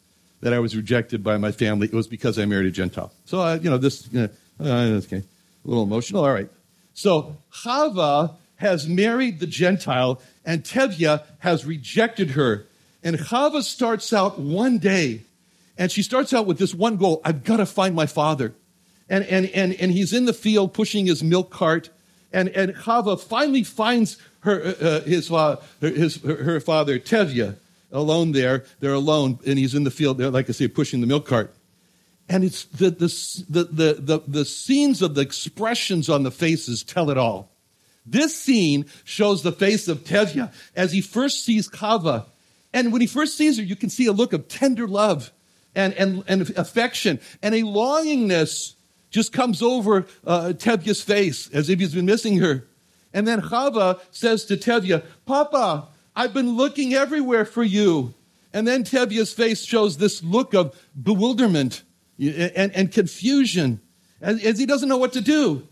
that 0.42 0.54
I 0.54 0.60
was 0.60 0.76
rejected 0.76 1.24
by 1.24 1.38
my 1.38 1.52
family. 1.52 1.88
It 1.88 1.94
was 1.94 2.08
because 2.08 2.40
I 2.40 2.46
married 2.46 2.68
a 2.68 2.72
Gentile. 2.72 3.12
So, 3.26 3.42
uh, 3.42 3.60
you 3.62 3.70
know, 3.70 3.78
this, 3.78 4.08
uh, 4.16 4.28
okay, 4.60 5.18
a 5.18 5.68
little 5.68 5.84
emotional. 5.84 6.24
All 6.24 6.34
right. 6.34 6.50
So, 6.94 7.38
Chava 7.52 8.36
has 8.58 8.88
married 8.88 9.40
the 9.40 9.48
Gentile, 9.48 10.22
and 10.46 10.64
Tevye 10.64 11.24
has 11.40 11.66
rejected 11.66 12.32
her. 12.32 12.66
And 13.04 13.18
Chava 13.18 13.64
starts 13.64 14.12
out 14.12 14.38
one 14.40 14.78
day, 14.78 15.22
and 15.78 15.92
she 15.92 16.04
starts 16.04 16.34
out 16.34 16.46
with 16.46 16.58
this 16.58 16.74
one 16.74 16.98
goal 16.98 17.22
I've 17.24 17.44
got 17.44 17.58
to 17.58 17.66
find 17.66 17.96
my 17.96 18.06
father. 18.06 18.54
And, 19.10 19.24
and, 19.26 19.46
and, 19.48 19.74
and 19.74 19.92
he's 19.92 20.14
in 20.14 20.26
the 20.26 20.34
field 20.34 20.74
pushing 20.74 21.06
his 21.06 21.24
milk 21.24 21.50
cart, 21.50 21.90
and, 22.32 22.50
and 22.50 22.76
Chava 22.76 23.20
finally 23.20 23.64
finds 23.64 24.18
her, 24.42 24.62
uh, 24.62 24.86
uh 24.86 25.02
his, 25.02 25.32
uh, 25.32 25.62
his, 25.80 26.22
her, 26.22 26.44
her 26.44 26.60
father, 26.60 27.00
Tevye 27.00 27.56
alone 27.92 28.32
there. 28.32 28.66
They're 28.80 28.94
alone, 28.94 29.40
and 29.46 29.58
he's 29.58 29.76
in 29.76 29.84
the 29.84 29.92
field 29.92 30.20
like 30.20 30.50
I 30.50 30.54
say, 30.54 30.68
pushing 30.68 31.02
the 31.02 31.08
milk 31.08 31.28
cart. 31.28 31.56
And 32.28 32.44
it's 32.44 32.66
the, 32.66 32.92
the, 32.92 33.44
the, 33.50 33.64
the, 33.64 33.94
the, 34.00 34.24
the 34.28 34.46
scenes 34.46 35.02
of 35.02 35.16
the 35.16 35.22
expressions 35.22 36.10
on 36.10 36.24
the 36.24 36.32
faces 36.32 36.84
tell 36.84 37.10
it 37.10 37.18
all. 37.18 37.52
This 38.06 38.36
scene 38.36 38.86
shows 39.04 39.44
the 39.44 39.52
face 39.52 39.88
of 39.88 40.04
Tevye 40.04 40.52
as 40.76 40.92
he 40.92 41.02
first 41.02 41.44
sees 41.44 41.70
Chava. 41.70 42.26
And 42.74 42.92
when 42.92 43.02
he 43.02 43.08
first 43.08 43.36
sees 43.36 43.58
her, 43.58 43.64
you 43.64 43.76
can 43.76 43.90
see 43.90 44.06
a 44.06 44.12
look 44.12 44.34
of 44.34 44.48
tender 44.48 44.88
love 44.88 45.32
and, 45.76 45.94
and, 45.94 46.24
and 46.28 46.50
affection 46.52 47.20
and 47.42 47.56
a 47.56 47.62
longingness 47.62 48.76
just 49.12 49.34
comes 49.34 49.62
over 49.62 50.06
uh, 50.26 50.54
Tevye's 50.56 51.02
face 51.02 51.50
as 51.52 51.70
if 51.70 51.80
he's 51.80 51.96
been 51.96 52.06
missing 52.06 52.38
her. 52.40 52.68
And 53.14 53.28
then 53.28 53.42
Chava 53.42 54.00
says 54.12 54.46
to 54.46 54.58
Tevye, 54.58 55.04
Papa, 55.26 55.88
I've 56.16 56.34
been 56.34 56.58
looking 56.58 56.94
everywhere 56.94 57.46
for 57.46 57.64
you. 57.64 58.14
And 58.54 58.68
then 58.68 58.84
Tevye's 58.84 59.32
face 59.32 59.64
shows 59.64 59.98
this 59.98 60.24
look 60.24 60.54
of 60.54 60.76
bewilderment 61.02 61.84
and, 62.20 62.72
and 62.74 62.92
confusion 62.92 63.82
as, 64.22 64.44
as, 64.44 64.60
he 64.60 64.66
doesn't 64.66 64.90
know 64.90 64.98
what 64.98 65.14
to 65.14 65.22
do. 65.22 65.68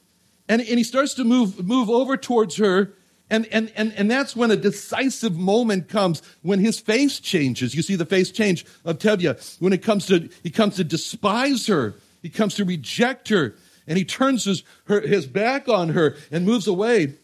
And, 0.48 0.62
and 0.62 0.78
he 0.78 0.84
starts 0.84 1.14
to 1.16 1.24
move, 1.24 1.66
move 1.66 1.90
over 1.90 2.16
towards 2.16 2.58
her. 2.58 2.94
And, 3.30 3.46
and, 3.48 3.72
and, 3.76 3.92
and 3.94 4.10
that's 4.10 4.36
when 4.36 4.52
a 4.52 4.56
decisive 4.56 5.36
moment 5.36 5.90
comes 5.90 6.22
when 6.44 6.60
his 6.60 6.80
face 6.80 7.20
changes. 7.20 7.76
You 7.76 7.82
see 7.82 7.96
the 7.96 8.06
face 8.06 8.32
change 8.32 8.66
of 8.86 9.00
Tevye 9.00 9.60
when 9.60 9.74
it 9.74 9.84
comes 9.84 10.06
to, 10.06 10.30
he 10.44 10.50
comes 10.50 10.78
to 10.78 10.86
despise 10.86 11.68
her. 11.68 11.96
He 12.22 12.30
comes 12.30 12.56
to 12.56 12.66
reject 12.66 13.28
her 13.30 13.56
and 13.88 13.98
he 13.98 14.06
turns 14.06 14.46
his, 14.46 14.64
her, 14.86 15.02
his 15.02 15.26
back 15.26 15.68
on 15.68 15.90
her 15.90 16.16
and 16.32 16.46
moves 16.46 16.68
away. 16.68 17.16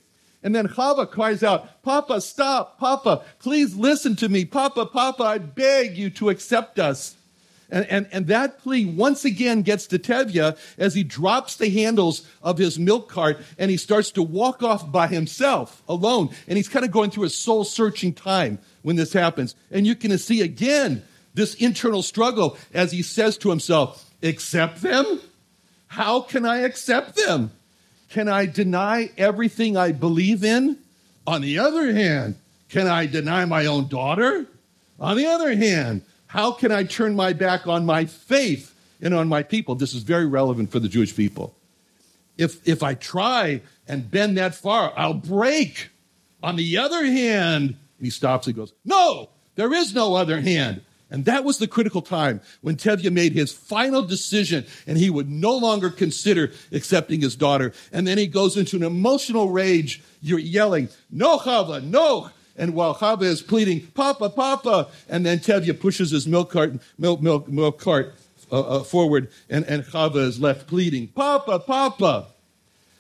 And 0.44 0.54
then 0.54 0.68
Chava 0.68 1.10
cries 1.10 1.42
out, 1.42 1.82
Papa, 1.84 2.20
stop, 2.22 2.78
Papa, 2.78 3.24
please 3.40 3.76
listen 3.76 4.16
to 4.18 4.30
me. 4.30 4.44
Papa, 4.44 4.86
Papa, 4.86 5.24
I 5.24 5.38
beg 5.38 5.98
you 5.98 6.10
to 6.12 6.30
accept 6.30 6.80
us. 6.80 7.16
And, 7.70 7.88
and, 7.88 8.08
and 8.12 8.28
that 8.28 8.60
plea 8.60 8.86
once 8.86 9.26
again 9.26 9.64
gets 9.64 9.88
to 9.88 9.98
Tevye 9.98 10.56
as 10.78 10.94
he 10.94 11.04
drops 11.04 11.56
the 11.56 11.70
handles 11.70 12.28
of 12.44 12.60
his 12.60 12.78
milk 12.78 13.10
cart 13.10 13.40
and 13.58 13.72
he 13.72 13.78
starts 13.78 14.12
to 14.12 14.22
walk 14.22 14.62
off 14.62 14.92
by 14.92 15.08
himself 15.08 15.82
alone. 15.88 16.30
And 16.48 16.58
he's 16.58 16.70
kind 16.70 16.86
of 16.86 16.92
going 16.92 17.10
through 17.10 17.24
a 17.24 17.30
soul 17.30 17.64
searching 17.64 18.14
time 18.14 18.60
when 18.84 18.96
this 18.96 19.14
happens. 19.14 19.56
And 19.72 19.88
you 19.88 19.96
can 19.96 20.16
see 20.20 20.42
again 20.42 21.04
this 21.34 21.56
internal 21.56 22.04
struggle 22.04 22.58
as 22.74 22.92
he 22.92 23.02
says 23.02 23.38
to 23.40 23.50
himself, 23.50 24.08
Accept 24.22 24.82
them? 24.82 25.20
How 25.88 26.22
can 26.22 26.46
I 26.46 26.60
accept 26.60 27.16
them? 27.16 27.52
Can 28.14 28.30
I 28.30 28.46
deny 28.46 29.10
everything 29.18 29.76
I 29.76 29.92
believe 29.92 30.44
in? 30.44 30.78
On 31.26 31.42
the 31.42 31.58
other 31.58 31.92
hand, 31.92 32.36
can 32.70 32.86
I 32.86 33.08
deny 33.08 33.44
my 33.46 33.66
own 33.66 33.88
daughter? 33.88 34.46
On 35.00 35.18
the 35.18 35.26
other 35.26 35.56
hand, 35.56 36.04
how 36.28 36.52
can 36.52 36.72
I 36.72 36.84
turn 36.84 37.16
my 37.16 37.34
back 37.34 37.66
on 37.66 37.88
my 37.88 38.06
faith 38.06 38.76
and 39.02 39.16
on 39.16 39.28
my 39.28 39.42
people? 39.42 39.74
This 39.74 39.96
is 39.96 40.04
very 40.04 40.28
relevant 40.28 40.72
for 40.72 40.80
the 40.80 40.88
Jewish 40.88 41.16
people. 41.16 41.56
If, 42.38 42.68
if 42.68 42.84
I 42.84 42.94
try 42.94 43.62
and 43.88 44.12
bend 44.12 44.38
that 44.38 44.54
far, 44.54 44.94
I'll 44.96 45.16
break. 45.16 45.90
On 46.44 46.56
the 46.56 46.78
other 46.78 47.04
hand, 47.04 47.78
he 48.00 48.12
stops 48.12 48.46
and 48.46 48.56
goes, 48.56 48.74
No, 48.86 49.30
there 49.56 49.74
is 49.74 49.96
no 49.96 50.14
other 50.14 50.40
hand. 50.40 50.82
And 51.14 51.26
that 51.26 51.44
was 51.44 51.60
the 51.60 51.68
critical 51.68 52.02
time 52.02 52.42
when 52.62 52.76
Tevye 52.76 53.14
made 53.14 53.34
his 53.34 53.54
final 53.54 54.02
decision 54.02 54.66
and 54.88 54.98
he 54.98 55.12
would 55.12 55.30
no 55.30 55.56
longer 55.56 55.92
consider 55.92 56.52
accepting 56.72 57.22
his 57.22 57.36
daughter. 57.36 57.72
And 57.92 58.08
then 58.08 58.18
he 58.18 58.26
goes 58.26 58.58
into 58.58 58.78
an 58.78 58.84
emotional 58.84 59.52
rage. 59.52 60.02
You're 60.24 60.40
yelling, 60.40 60.90
no, 61.12 61.38
Chava, 61.38 61.84
no. 61.84 62.32
And 62.58 62.74
while 62.74 62.96
Chava 62.96 63.24
is 63.24 63.44
pleading, 63.44 63.88
Papa, 63.94 64.32
Papa, 64.32 64.90
and 65.08 65.24
then 65.24 65.38
Tevye 65.38 65.80
pushes 65.80 66.10
his 66.10 66.26
milk 66.26 66.50
cart, 66.50 66.74
milk, 66.98 67.22
milk, 67.22 67.48
milk 67.48 67.80
cart 67.80 68.16
uh, 68.52 68.62
uh, 68.62 68.84
forward, 68.84 69.30
and, 69.52 69.66
and 69.66 69.84
Chava 69.84 70.18
is 70.18 70.40
left 70.40 70.66
pleading, 70.66 71.10
Papa, 71.10 71.60
Papa. 71.60 72.33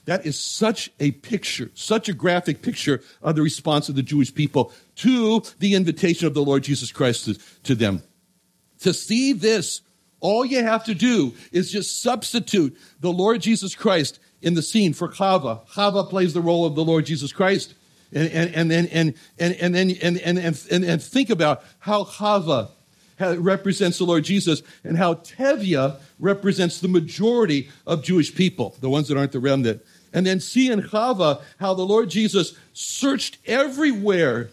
That 0.05 0.25
is 0.25 0.37
such 0.37 0.91
a 0.99 1.11
picture, 1.11 1.71
such 1.75 2.09
a 2.09 2.13
graphic 2.13 2.61
picture 2.61 3.01
of 3.21 3.35
the 3.35 3.41
response 3.41 3.87
of 3.87 3.95
the 3.95 4.03
Jewish 4.03 4.33
people 4.33 4.73
to 4.97 5.41
the 5.59 5.75
invitation 5.75 6.27
of 6.27 6.33
the 6.33 6.43
Lord 6.43 6.63
Jesus 6.63 6.91
Christ 6.91 7.25
to, 7.25 7.39
to 7.63 7.75
them. 7.75 8.03
To 8.81 8.93
see 8.93 9.31
this, 9.31 9.81
all 10.19 10.43
you 10.45 10.61
have 10.61 10.83
to 10.85 10.93
do 10.93 11.33
is 11.51 11.71
just 11.71 12.01
substitute 12.01 12.77
the 12.99 13.11
Lord 13.11 13.41
Jesus 13.41 13.75
Christ 13.75 14.19
in 14.41 14.55
the 14.55 14.61
scene 14.61 14.93
for 14.93 15.07
Chava. 15.07 15.65
Chava 15.67 16.09
plays 16.09 16.33
the 16.33 16.41
role 16.41 16.65
of 16.65 16.75
the 16.75 16.83
Lord 16.83 17.05
Jesus 17.05 17.31
Christ. 17.31 17.73
And, 18.11 18.29
and, 18.31 18.53
and 18.53 18.71
then, 18.71 18.87
and, 18.87 19.13
and, 19.39 19.55
and 19.55 19.75
and, 19.75 20.17
and, 20.19 20.37
and, 20.37 20.83
and 20.83 21.01
think 21.01 21.29
about 21.29 21.63
how 21.79 22.03
Chava 22.03 22.69
represents 23.19 23.97
the 23.97 24.03
Lord 24.03 24.23
Jesus 24.23 24.61
and 24.83 24.97
how 24.97 25.15
Tevye 25.15 25.97
represents 26.19 26.79
the 26.79 26.87
majority 26.87 27.69
of 27.87 28.03
Jewish 28.03 28.33
people, 28.35 28.75
the 28.81 28.89
ones 28.89 29.07
that 29.07 29.17
aren't 29.17 29.31
the 29.31 29.39
remnant. 29.39 29.83
And 30.13 30.26
then 30.26 30.39
see 30.39 30.71
in 30.71 30.82
Chava 30.82 31.41
how 31.60 31.73
the 31.73 31.86
Lord 31.86 32.10
Jesus 32.10 32.56
searched 32.73 33.38
everywhere, 33.45 34.49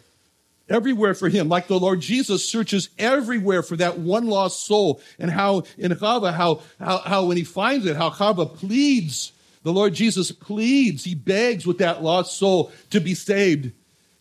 everywhere 0.69 1.15
for 1.15 1.29
him, 1.29 1.49
like 1.49 1.67
the 1.67 1.79
Lord 1.79 2.01
Jesus 2.01 2.49
searches 2.49 2.89
everywhere 2.99 3.63
for 3.63 3.77
that 3.77 3.99
one 3.99 4.27
lost 4.27 4.67
soul. 4.67 5.01
And 5.19 5.31
how 5.31 5.65
in 5.77 5.93
Chava, 5.93 6.33
how, 6.33 6.63
how, 6.79 6.99
how 6.99 7.25
when 7.27 7.37
he 7.37 7.45
finds 7.45 7.87
it, 7.87 7.97
how 7.97 8.11
Chava 8.11 8.53
pleads, 8.53 9.33
the 9.63 9.73
Lord 9.73 9.93
Jesus 9.93 10.33
pleads, 10.33 11.05
he 11.05 11.15
begs 11.15 11.67
with 11.67 11.79
that 11.79 12.03
lost 12.03 12.39
soul 12.39 12.73
to 12.91 13.01
be 13.01 13.15
saved. 13.15 13.73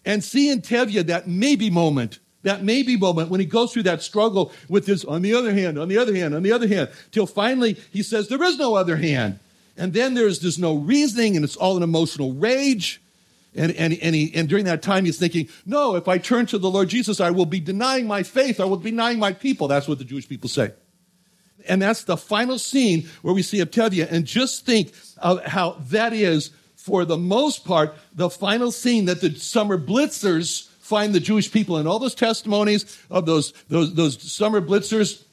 And 0.05 0.23
see 0.23 0.49
in 0.49 0.61
Tevye 0.61 1.05
that 1.07 1.27
maybe 1.27 1.69
moment 1.69 2.19
that 2.43 2.63
maybe 2.63 2.95
moment 2.95 3.29
when 3.29 3.39
he 3.39 3.45
goes 3.45 3.73
through 3.73 3.83
that 3.83 4.01
struggle 4.01 4.51
with 4.69 4.85
his, 4.85 5.03
on 5.05 5.21
the 5.21 5.33
other 5.33 5.53
hand, 5.53 5.77
on 5.77 5.87
the 5.87 5.97
other 5.97 6.15
hand, 6.15 6.33
on 6.33 6.43
the 6.43 6.51
other 6.51 6.67
hand, 6.67 6.89
till 7.11 7.25
finally 7.25 7.73
he 7.91 8.03
says, 8.03 8.27
there 8.27 8.41
is 8.43 8.57
no 8.57 8.75
other 8.75 8.95
hand. 8.95 9.39
And 9.79 9.93
then 9.93 10.13
there's, 10.13 10.39
there's 10.41 10.59
no 10.59 10.75
reasoning 10.75 11.35
and 11.35 11.45
it's 11.45 11.55
all 11.55 11.77
an 11.77 11.83
emotional 11.83 12.33
rage. 12.33 13.01
And, 13.55 13.71
and, 13.71 13.93
and, 13.93 14.13
he, 14.13 14.31
and 14.35 14.47
during 14.47 14.65
that 14.65 14.81
time, 14.81 15.05
he's 15.05 15.17
thinking, 15.17 15.49
no, 15.65 15.95
if 15.95 16.07
I 16.07 16.17
turn 16.17 16.45
to 16.47 16.57
the 16.57 16.69
Lord 16.69 16.89
Jesus, 16.89 17.19
I 17.19 17.31
will 17.31 17.45
be 17.45 17.59
denying 17.59 18.05
my 18.05 18.21
faith. 18.21 18.59
I 18.59 18.65
will 18.65 18.77
be 18.77 18.91
denying 18.91 19.19
my 19.19 19.33
people. 19.33 19.67
That's 19.67 19.87
what 19.87 19.97
the 19.97 20.03
Jewish 20.03 20.27
people 20.27 20.49
say. 20.49 20.73
And 21.67 21.81
that's 21.81 22.03
the 22.03 22.17
final 22.17 22.59
scene 22.59 23.07
where 23.21 23.33
we 23.33 23.41
see 23.41 23.59
Tevye. 23.59 24.09
And 24.11 24.25
just 24.25 24.65
think 24.65 24.93
of 25.17 25.43
how 25.45 25.77
that 25.89 26.13
is, 26.13 26.51
for 26.75 27.05
the 27.05 27.17
most 27.17 27.65
part, 27.65 27.95
the 28.13 28.29
final 28.29 28.71
scene 28.71 29.05
that 29.05 29.21
the 29.21 29.33
summer 29.35 29.77
blitzers 29.77 30.67
find 30.79 31.13
the 31.13 31.19
Jewish 31.19 31.51
people 31.51 31.77
And 31.77 31.87
all 31.87 31.99
those 31.99 32.15
testimonies 32.15 32.97
of 33.09 33.25
those, 33.25 33.53
those, 33.69 33.93
those 33.93 34.21
summer 34.31 34.59
blitzers 34.59 35.23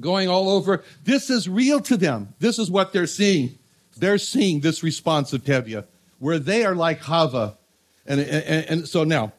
going 0.00 0.28
all 0.28 0.48
over. 0.48 0.84
This 1.04 1.30
is 1.30 1.48
real 1.48 1.80
to 1.80 1.96
them. 1.96 2.34
This 2.38 2.58
is 2.58 2.70
what 2.70 2.92
they're 2.92 3.06
seeing. 3.06 3.57
They're 3.98 4.18
seeing 4.18 4.60
this 4.60 4.82
response 4.82 5.32
of 5.32 5.44
Tevye, 5.44 5.84
where 6.18 6.38
they 6.38 6.64
are 6.64 6.74
like 6.74 7.02
Chava. 7.02 7.56
And, 8.06 8.20
and, 8.20 8.66
and 8.70 8.88
so 8.88 9.04
now, 9.04 9.32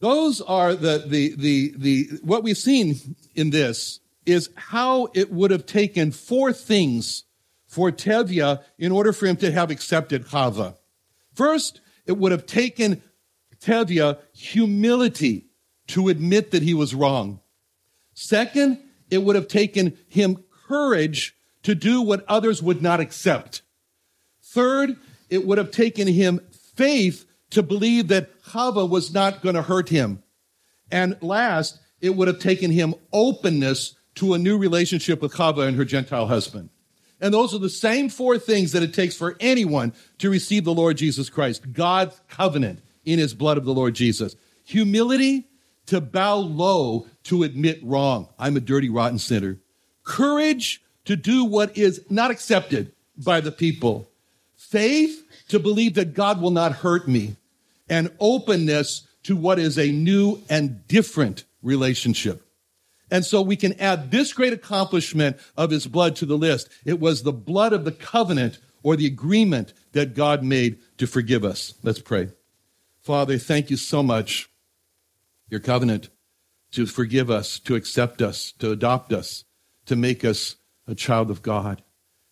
those 0.00 0.40
are 0.40 0.74
the, 0.74 1.04
the, 1.06 1.34
the, 1.36 1.74
the, 1.76 2.08
what 2.22 2.42
we've 2.42 2.56
seen 2.56 3.16
in 3.34 3.50
this 3.50 4.00
is 4.26 4.50
how 4.54 5.08
it 5.14 5.32
would 5.32 5.50
have 5.50 5.66
taken 5.66 6.12
four 6.12 6.52
things 6.52 7.24
for 7.66 7.90
Tevye 7.90 8.62
in 8.78 8.92
order 8.92 9.12
for 9.12 9.26
him 9.26 9.36
to 9.38 9.50
have 9.50 9.70
accepted 9.70 10.26
Chava. 10.26 10.76
First, 11.34 11.80
it 12.06 12.16
would 12.16 12.32
have 12.32 12.46
taken 12.46 13.02
Tevye 13.60 14.18
humility 14.32 15.46
to 15.88 16.08
admit 16.08 16.50
that 16.50 16.62
he 16.62 16.74
was 16.74 16.94
wrong. 16.94 17.40
Second, 18.14 18.78
it 19.10 19.18
would 19.18 19.36
have 19.36 19.48
taken 19.48 19.96
him 20.08 20.44
courage 20.68 21.34
to 21.62 21.74
do 21.74 22.02
what 22.02 22.24
others 22.28 22.62
would 22.62 22.82
not 22.82 23.00
accept. 23.00 23.62
Third, 24.42 24.96
it 25.28 25.46
would 25.46 25.58
have 25.58 25.70
taken 25.70 26.08
him 26.08 26.40
faith 26.74 27.26
to 27.50 27.62
believe 27.62 28.08
that 28.08 28.42
Chava 28.42 28.88
was 28.88 29.12
not 29.12 29.42
going 29.42 29.54
to 29.54 29.62
hurt 29.62 29.88
him. 29.88 30.22
And 30.90 31.16
last, 31.20 31.78
it 32.00 32.10
would 32.10 32.28
have 32.28 32.38
taken 32.38 32.70
him 32.70 32.94
openness 33.12 33.96
to 34.16 34.34
a 34.34 34.38
new 34.38 34.58
relationship 34.58 35.20
with 35.20 35.34
Chava 35.34 35.66
and 35.66 35.76
her 35.76 35.84
Gentile 35.84 36.26
husband. 36.26 36.70
And 37.20 37.34
those 37.34 37.54
are 37.54 37.58
the 37.58 37.68
same 37.68 38.08
four 38.08 38.38
things 38.38 38.72
that 38.72 38.82
it 38.82 38.94
takes 38.94 39.16
for 39.16 39.36
anyone 39.40 39.92
to 40.18 40.30
receive 40.30 40.64
the 40.64 40.74
Lord 40.74 40.96
Jesus 40.96 41.28
Christ 41.28 41.72
God's 41.72 42.20
covenant, 42.28 42.80
in 43.08 43.18
his 43.18 43.32
blood 43.32 43.56
of 43.56 43.64
the 43.64 43.72
Lord 43.72 43.94
Jesus. 43.94 44.36
Humility 44.64 45.48
to 45.86 46.00
bow 46.00 46.36
low 46.36 47.06
to 47.24 47.42
admit 47.42 47.80
wrong. 47.82 48.28
I'm 48.38 48.56
a 48.56 48.60
dirty, 48.60 48.90
rotten 48.90 49.18
sinner. 49.18 49.58
Courage 50.04 50.82
to 51.08 51.16
do 51.16 51.42
what 51.42 51.74
is 51.74 52.04
not 52.10 52.30
accepted 52.30 52.92
by 53.16 53.40
the 53.40 53.50
people. 53.50 54.06
Faith 54.56 55.24
to 55.48 55.58
believe 55.58 55.94
that 55.94 56.12
God 56.12 56.38
will 56.38 56.50
not 56.50 56.72
hurt 56.72 57.08
me. 57.08 57.36
And 57.88 58.12
openness 58.20 59.08
to 59.22 59.34
what 59.34 59.58
is 59.58 59.78
a 59.78 59.90
new 59.90 60.42
and 60.50 60.86
different 60.86 61.44
relationship. 61.62 62.42
And 63.10 63.24
so 63.24 63.40
we 63.40 63.56
can 63.56 63.72
add 63.80 64.10
this 64.10 64.34
great 64.34 64.52
accomplishment 64.52 65.38
of 65.56 65.70
his 65.70 65.86
blood 65.86 66.14
to 66.16 66.26
the 66.26 66.36
list. 66.36 66.68
It 66.84 67.00
was 67.00 67.22
the 67.22 67.32
blood 67.32 67.72
of 67.72 67.86
the 67.86 67.92
covenant 67.92 68.58
or 68.82 68.94
the 68.94 69.06
agreement 69.06 69.72
that 69.92 70.14
God 70.14 70.42
made 70.42 70.76
to 70.98 71.06
forgive 71.06 71.42
us. 71.42 71.72
Let's 71.82 72.00
pray. 72.00 72.28
Father, 73.00 73.38
thank 73.38 73.70
you 73.70 73.78
so 73.78 74.02
much. 74.02 74.50
Your 75.48 75.60
covenant 75.60 76.10
to 76.72 76.84
forgive 76.84 77.30
us, 77.30 77.58
to 77.60 77.76
accept 77.76 78.20
us, 78.20 78.52
to 78.58 78.72
adopt 78.72 79.14
us, 79.14 79.44
to 79.86 79.96
make 79.96 80.22
us 80.22 80.56
a 80.88 80.94
child 80.94 81.30
of 81.30 81.42
God. 81.42 81.82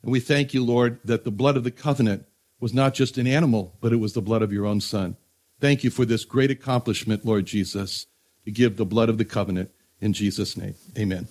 And 0.02 0.10
we 0.10 0.18
thank 0.18 0.54
you, 0.54 0.64
Lord, 0.64 0.98
that 1.04 1.24
the 1.24 1.30
blood 1.30 1.56
of 1.56 1.64
the 1.64 1.70
covenant 1.70 2.26
was 2.58 2.74
not 2.74 2.94
just 2.94 3.18
an 3.18 3.26
animal, 3.26 3.76
but 3.80 3.92
it 3.92 3.96
was 3.96 4.14
the 4.14 4.22
blood 4.22 4.42
of 4.42 4.52
your 4.52 4.66
own 4.66 4.80
son. 4.80 5.16
Thank 5.60 5.84
you 5.84 5.90
for 5.90 6.04
this 6.04 6.24
great 6.24 6.50
accomplishment, 6.50 7.24
Lord 7.24 7.46
Jesus, 7.46 8.06
to 8.44 8.50
give 8.50 8.76
the 8.76 8.86
blood 8.86 9.08
of 9.08 9.18
the 9.18 9.24
covenant 9.24 9.70
in 10.00 10.12
Jesus' 10.12 10.56
name. 10.56 10.74
Amen. 10.98 11.28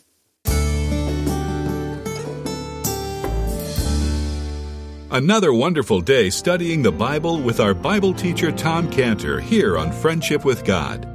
Another 5.12 5.54
wonderful 5.54 6.02
day 6.02 6.30
studying 6.30 6.82
the 6.82 6.92
Bible 6.92 7.40
with 7.40 7.60
our 7.60 7.74
Bible 7.74 8.14
teacher 8.14 8.52
Tom 8.52 8.92
Cantor 8.92 9.40
here 9.40 9.78
on 9.78 9.92
Friendship 9.92 10.44
with 10.44 10.66
God. 10.66 11.15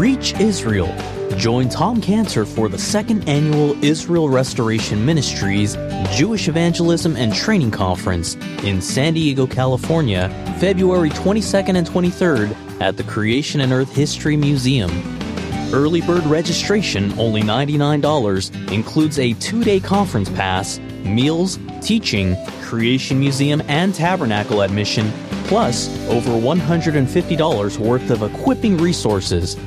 Reach 0.00 0.32
Israel. 0.40 0.90
Join 1.36 1.68
Tom 1.68 2.00
Cantor 2.00 2.46
for 2.46 2.70
the 2.70 2.78
second 2.78 3.28
annual 3.28 3.76
Israel 3.84 4.30
Restoration 4.30 5.04
Ministries 5.04 5.76
Jewish 6.16 6.48
Evangelism 6.48 7.16
and 7.16 7.34
Training 7.34 7.70
Conference 7.70 8.34
in 8.64 8.80
San 8.80 9.12
Diego, 9.12 9.46
California, 9.46 10.30
February 10.58 11.10
22nd 11.10 11.76
and 11.76 11.86
23rd 11.86 12.80
at 12.80 12.96
the 12.96 13.02
Creation 13.02 13.60
and 13.60 13.74
Earth 13.74 13.94
History 13.94 14.38
Museum. 14.38 14.90
Early 15.70 16.00
bird 16.00 16.24
registration, 16.24 17.12
only 17.18 17.42
$99, 17.42 18.72
includes 18.72 19.18
a 19.18 19.34
two 19.34 19.62
day 19.62 19.80
conference 19.80 20.30
pass, 20.30 20.78
meals, 21.04 21.58
teaching, 21.82 22.38
Creation 22.62 23.20
Museum, 23.20 23.60
and 23.68 23.94
Tabernacle 23.94 24.62
admission, 24.62 25.12
plus 25.44 25.90
over 26.08 26.30
$150 26.30 27.78
worth 27.78 28.10
of 28.10 28.22
equipping 28.22 28.78
resources. 28.78 29.58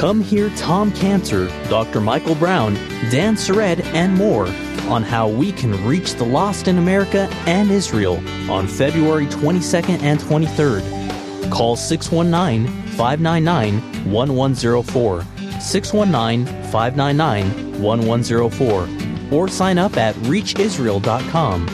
Come 0.00 0.22
hear 0.22 0.48
Tom 0.56 0.92
Cantor, 0.92 1.48
Dr. 1.68 2.00
Michael 2.00 2.34
Brown, 2.34 2.72
Dan 3.10 3.34
Sered, 3.34 3.84
and 3.92 4.14
more 4.14 4.46
on 4.88 5.02
how 5.02 5.28
we 5.28 5.52
can 5.52 5.72
reach 5.84 6.14
the 6.14 6.24
lost 6.24 6.68
in 6.68 6.78
America 6.78 7.28
and 7.44 7.70
Israel 7.70 8.16
on 8.50 8.66
February 8.66 9.26
22nd 9.26 10.00
and 10.00 10.18
23rd. 10.18 11.50
Call 11.50 11.76
619 11.76 12.66
599 12.96 14.10
1104. 14.10 15.26
619 15.60 16.46
599 16.72 17.82
1104. 17.82 19.38
Or 19.38 19.48
sign 19.48 19.76
up 19.76 19.98
at 19.98 20.14
reachisrael.com. 20.14 21.66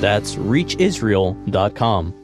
That's 0.00 0.36
reachisrael.com. 0.36 2.23